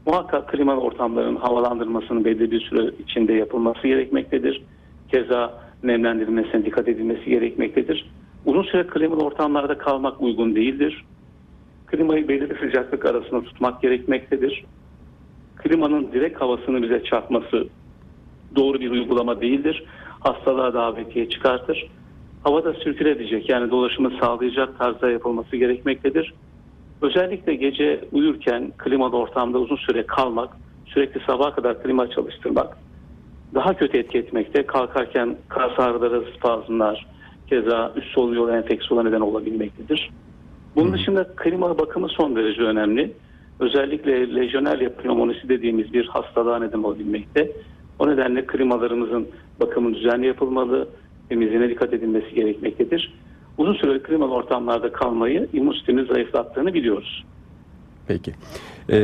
muhakkak 0.07 0.49
klimalı 0.49 0.81
ortamların 0.81 1.37
havalandırmasının 1.37 2.25
belli 2.25 2.51
bir 2.51 2.61
süre 2.61 2.91
içinde 2.99 3.33
yapılması 3.33 3.87
gerekmektedir. 3.89 4.63
Keza 5.11 5.65
nemlendirilmesine 5.83 6.65
dikkat 6.65 6.89
edilmesi 6.89 7.31
gerekmektedir. 7.31 8.11
Uzun 8.45 8.63
süre 8.63 8.87
klimalı 8.87 9.25
ortamlarda 9.25 9.79
kalmak 9.79 10.21
uygun 10.21 10.55
değildir. 10.55 11.05
Klimayı 11.87 12.29
belirli 12.29 12.55
sıcaklık 12.61 13.07
arasında 13.07 13.43
tutmak 13.43 13.83
gerekmektedir. 13.83 14.65
Klimanın 15.57 16.13
direkt 16.13 16.41
havasını 16.41 16.83
bize 16.83 17.05
çarpması 17.05 17.69
doğru 18.57 18.81
bir 18.81 18.91
uygulama 18.91 19.41
değildir. 19.41 19.85
Hastalığa 20.21 20.75
davetiye 20.75 21.29
çıkartır. 21.29 21.89
Havada 22.45 22.75
sirküle 22.75 23.11
edecek 23.11 23.49
yani 23.49 23.71
dolaşımı 23.71 24.13
sağlayacak 24.21 24.79
tarzda 24.79 25.11
yapılması 25.11 25.57
gerekmektedir. 25.57 26.35
Özellikle 27.03 27.55
gece 27.55 28.05
uyurken 28.13 28.73
klimalı 28.79 29.17
ortamda 29.17 29.59
uzun 29.59 29.77
süre 29.77 30.07
kalmak, 30.07 30.57
sürekli 30.87 31.21
sabaha 31.21 31.55
kadar 31.55 31.83
klima 31.83 32.11
çalıştırmak 32.11 32.77
daha 33.55 33.75
kötü 33.75 33.99
etki 33.99 34.19
etmekte. 34.19 34.67
Kalkarken 34.67 35.37
kas 35.49 35.79
ağrıları, 35.79 36.25
spazmlar, 36.37 37.07
keza 37.47 37.93
üst 37.97 38.09
solunum 38.09 38.35
yolu 38.35 38.53
enfeksiyona 38.53 39.03
neden 39.03 39.21
olabilmektedir. 39.21 40.11
Bunun 40.77 40.93
dışında 40.93 41.27
klima 41.37 41.79
bakımı 41.79 42.09
son 42.09 42.37
derece 42.37 42.63
önemli. 42.63 43.13
Özellikle 43.61 44.35
lejyonerya 44.35 44.97
pneumonisi 44.97 45.49
dediğimiz 45.49 45.93
bir 45.93 46.07
hastalığa 46.07 46.59
neden 46.59 46.83
olabilmekte. 46.83 47.53
O 47.99 48.09
nedenle 48.09 48.47
klimalarımızın 48.47 49.29
bakımı 49.61 49.95
düzenli 49.95 50.27
yapılmalı, 50.27 50.89
temizliğine 51.29 51.69
dikkat 51.69 51.93
edilmesi 51.93 52.35
gerekmektedir. 52.35 53.15
Uzun 53.59 53.75
süre 53.75 53.99
klimalı 53.99 54.35
ortamlarda 54.35 54.93
kalmayı 54.93 55.49
immün 55.53 55.73
sistemini 55.73 56.07
zayıflattığını 56.07 56.75
biliyoruz. 56.75 57.25
Peki. 58.09 58.33
E, 58.89 58.99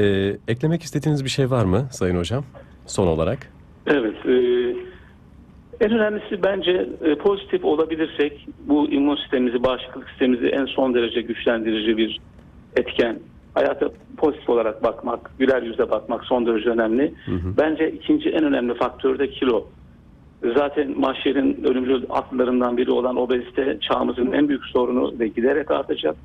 eklemek 0.48 0.82
istediğiniz 0.82 1.24
bir 1.24 1.30
şey 1.30 1.50
var 1.50 1.64
mı 1.64 1.88
Sayın 1.90 2.16
Hocam? 2.16 2.44
Son 2.86 3.06
olarak. 3.06 3.38
Evet. 3.86 4.26
e, 4.26 4.34
en 5.80 5.92
önemlisi 5.92 6.42
bence 6.42 6.88
e, 7.04 7.14
pozitif 7.14 7.64
olabilirsek 7.64 8.46
bu 8.66 8.90
immün 8.90 9.16
sistemimizi, 9.16 9.64
bağışıklık 9.64 10.08
sistemimizi 10.08 10.46
en 10.46 10.64
son 10.64 10.94
derece 10.94 11.20
güçlendirici 11.20 11.96
bir 11.96 12.20
etken. 12.76 13.18
Hayata 13.54 13.88
pozitif 14.16 14.48
olarak 14.48 14.82
bakmak, 14.82 15.30
güler 15.38 15.62
yüzle 15.62 15.90
bakmak 15.90 16.24
son 16.24 16.46
derece 16.46 16.70
önemli. 16.70 17.14
Bence 17.58 17.90
ikinci 17.90 18.30
en 18.30 18.44
önemli 18.44 18.74
faktör 18.74 19.18
de 19.18 19.30
kilo. 19.30 19.66
Zaten 20.44 21.00
mahşerin 21.00 21.64
ölümcül 21.64 22.04
atlarından 22.10 22.76
biri 22.76 22.90
olan 22.90 23.16
obezite 23.16 23.78
çağımızın 23.80 24.32
en 24.32 24.48
büyük 24.48 24.64
sorunu 24.64 25.18
ve 25.18 25.28
giderek 25.28 25.70
artacak. 25.70 26.16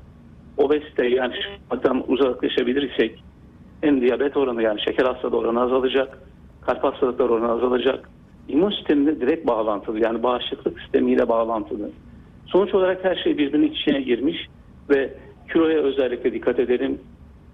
Obezite 0.56 1.06
yani 1.06 1.34
şundan 1.70 2.10
uzaklaşabilir 2.10 2.90
isek 2.92 3.22
hem 3.80 4.00
diyabet 4.00 4.36
oranı 4.36 4.62
yani 4.62 4.80
şeker 4.80 5.04
hastalığı 5.04 5.36
oranı 5.36 5.60
azalacak, 5.60 6.18
kalp 6.66 6.84
hastalıkları 6.84 7.32
oranı 7.32 7.52
azalacak. 7.52 8.10
İmmün 8.48 8.70
sistemine 8.70 9.20
direkt 9.20 9.46
bağlantılı 9.46 10.00
yani 10.00 10.22
bağışıklık 10.22 10.80
sistemiyle 10.80 11.28
bağlantılı. 11.28 11.90
Sonuç 12.46 12.74
olarak 12.74 13.04
her 13.04 13.16
şey 13.16 13.38
birbirinin 13.38 13.72
içine 13.72 14.00
girmiş 14.00 14.46
ve 14.90 15.14
kiloya 15.52 15.78
özellikle 15.78 16.32
dikkat 16.32 16.58
edelim. 16.58 17.00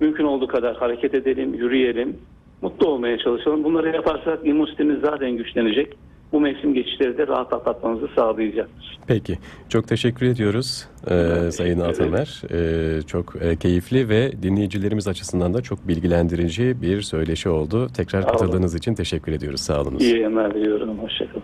Mümkün 0.00 0.24
olduğu 0.24 0.46
kadar 0.46 0.76
hareket 0.76 1.14
edelim, 1.14 1.54
yürüyelim, 1.54 2.16
mutlu 2.62 2.86
olmaya 2.86 3.18
çalışalım. 3.18 3.64
Bunları 3.64 3.88
yaparsak 3.88 4.38
immün 4.44 4.66
sistemimiz 4.66 5.00
zaten 5.00 5.30
güçlenecek. 5.30 5.96
Bu 6.32 6.40
mevsim 6.40 6.74
geçişleri 6.74 7.18
de 7.18 7.26
rahat 7.26 7.52
atlatmamızı 7.52 8.08
sağlayacaktır. 8.16 8.98
Peki. 9.06 9.38
Çok 9.68 9.88
teşekkür 9.88 10.26
ediyoruz 10.26 10.88
e, 11.10 11.50
Sayın 11.50 11.80
Atamer. 11.80 12.42
E, 12.50 13.02
çok 13.02 13.34
e, 13.42 13.56
keyifli 13.56 14.08
ve 14.08 14.32
dinleyicilerimiz 14.42 15.08
açısından 15.08 15.54
da 15.54 15.62
çok 15.62 15.88
bilgilendirici 15.88 16.82
bir 16.82 17.02
söyleşi 17.02 17.48
oldu. 17.48 17.88
Tekrar 17.96 18.22
olun. 18.22 18.32
katıldığınız 18.32 18.74
için 18.74 18.94
teşekkür 18.94 19.32
ediyoruz. 19.32 19.60
Sağ 19.60 19.80
olunuz. 19.80 20.02
İyi 20.02 20.14
yayınlar 20.14 20.54
diliyorum. 20.54 20.98
Hoşçakalın. 20.98 21.42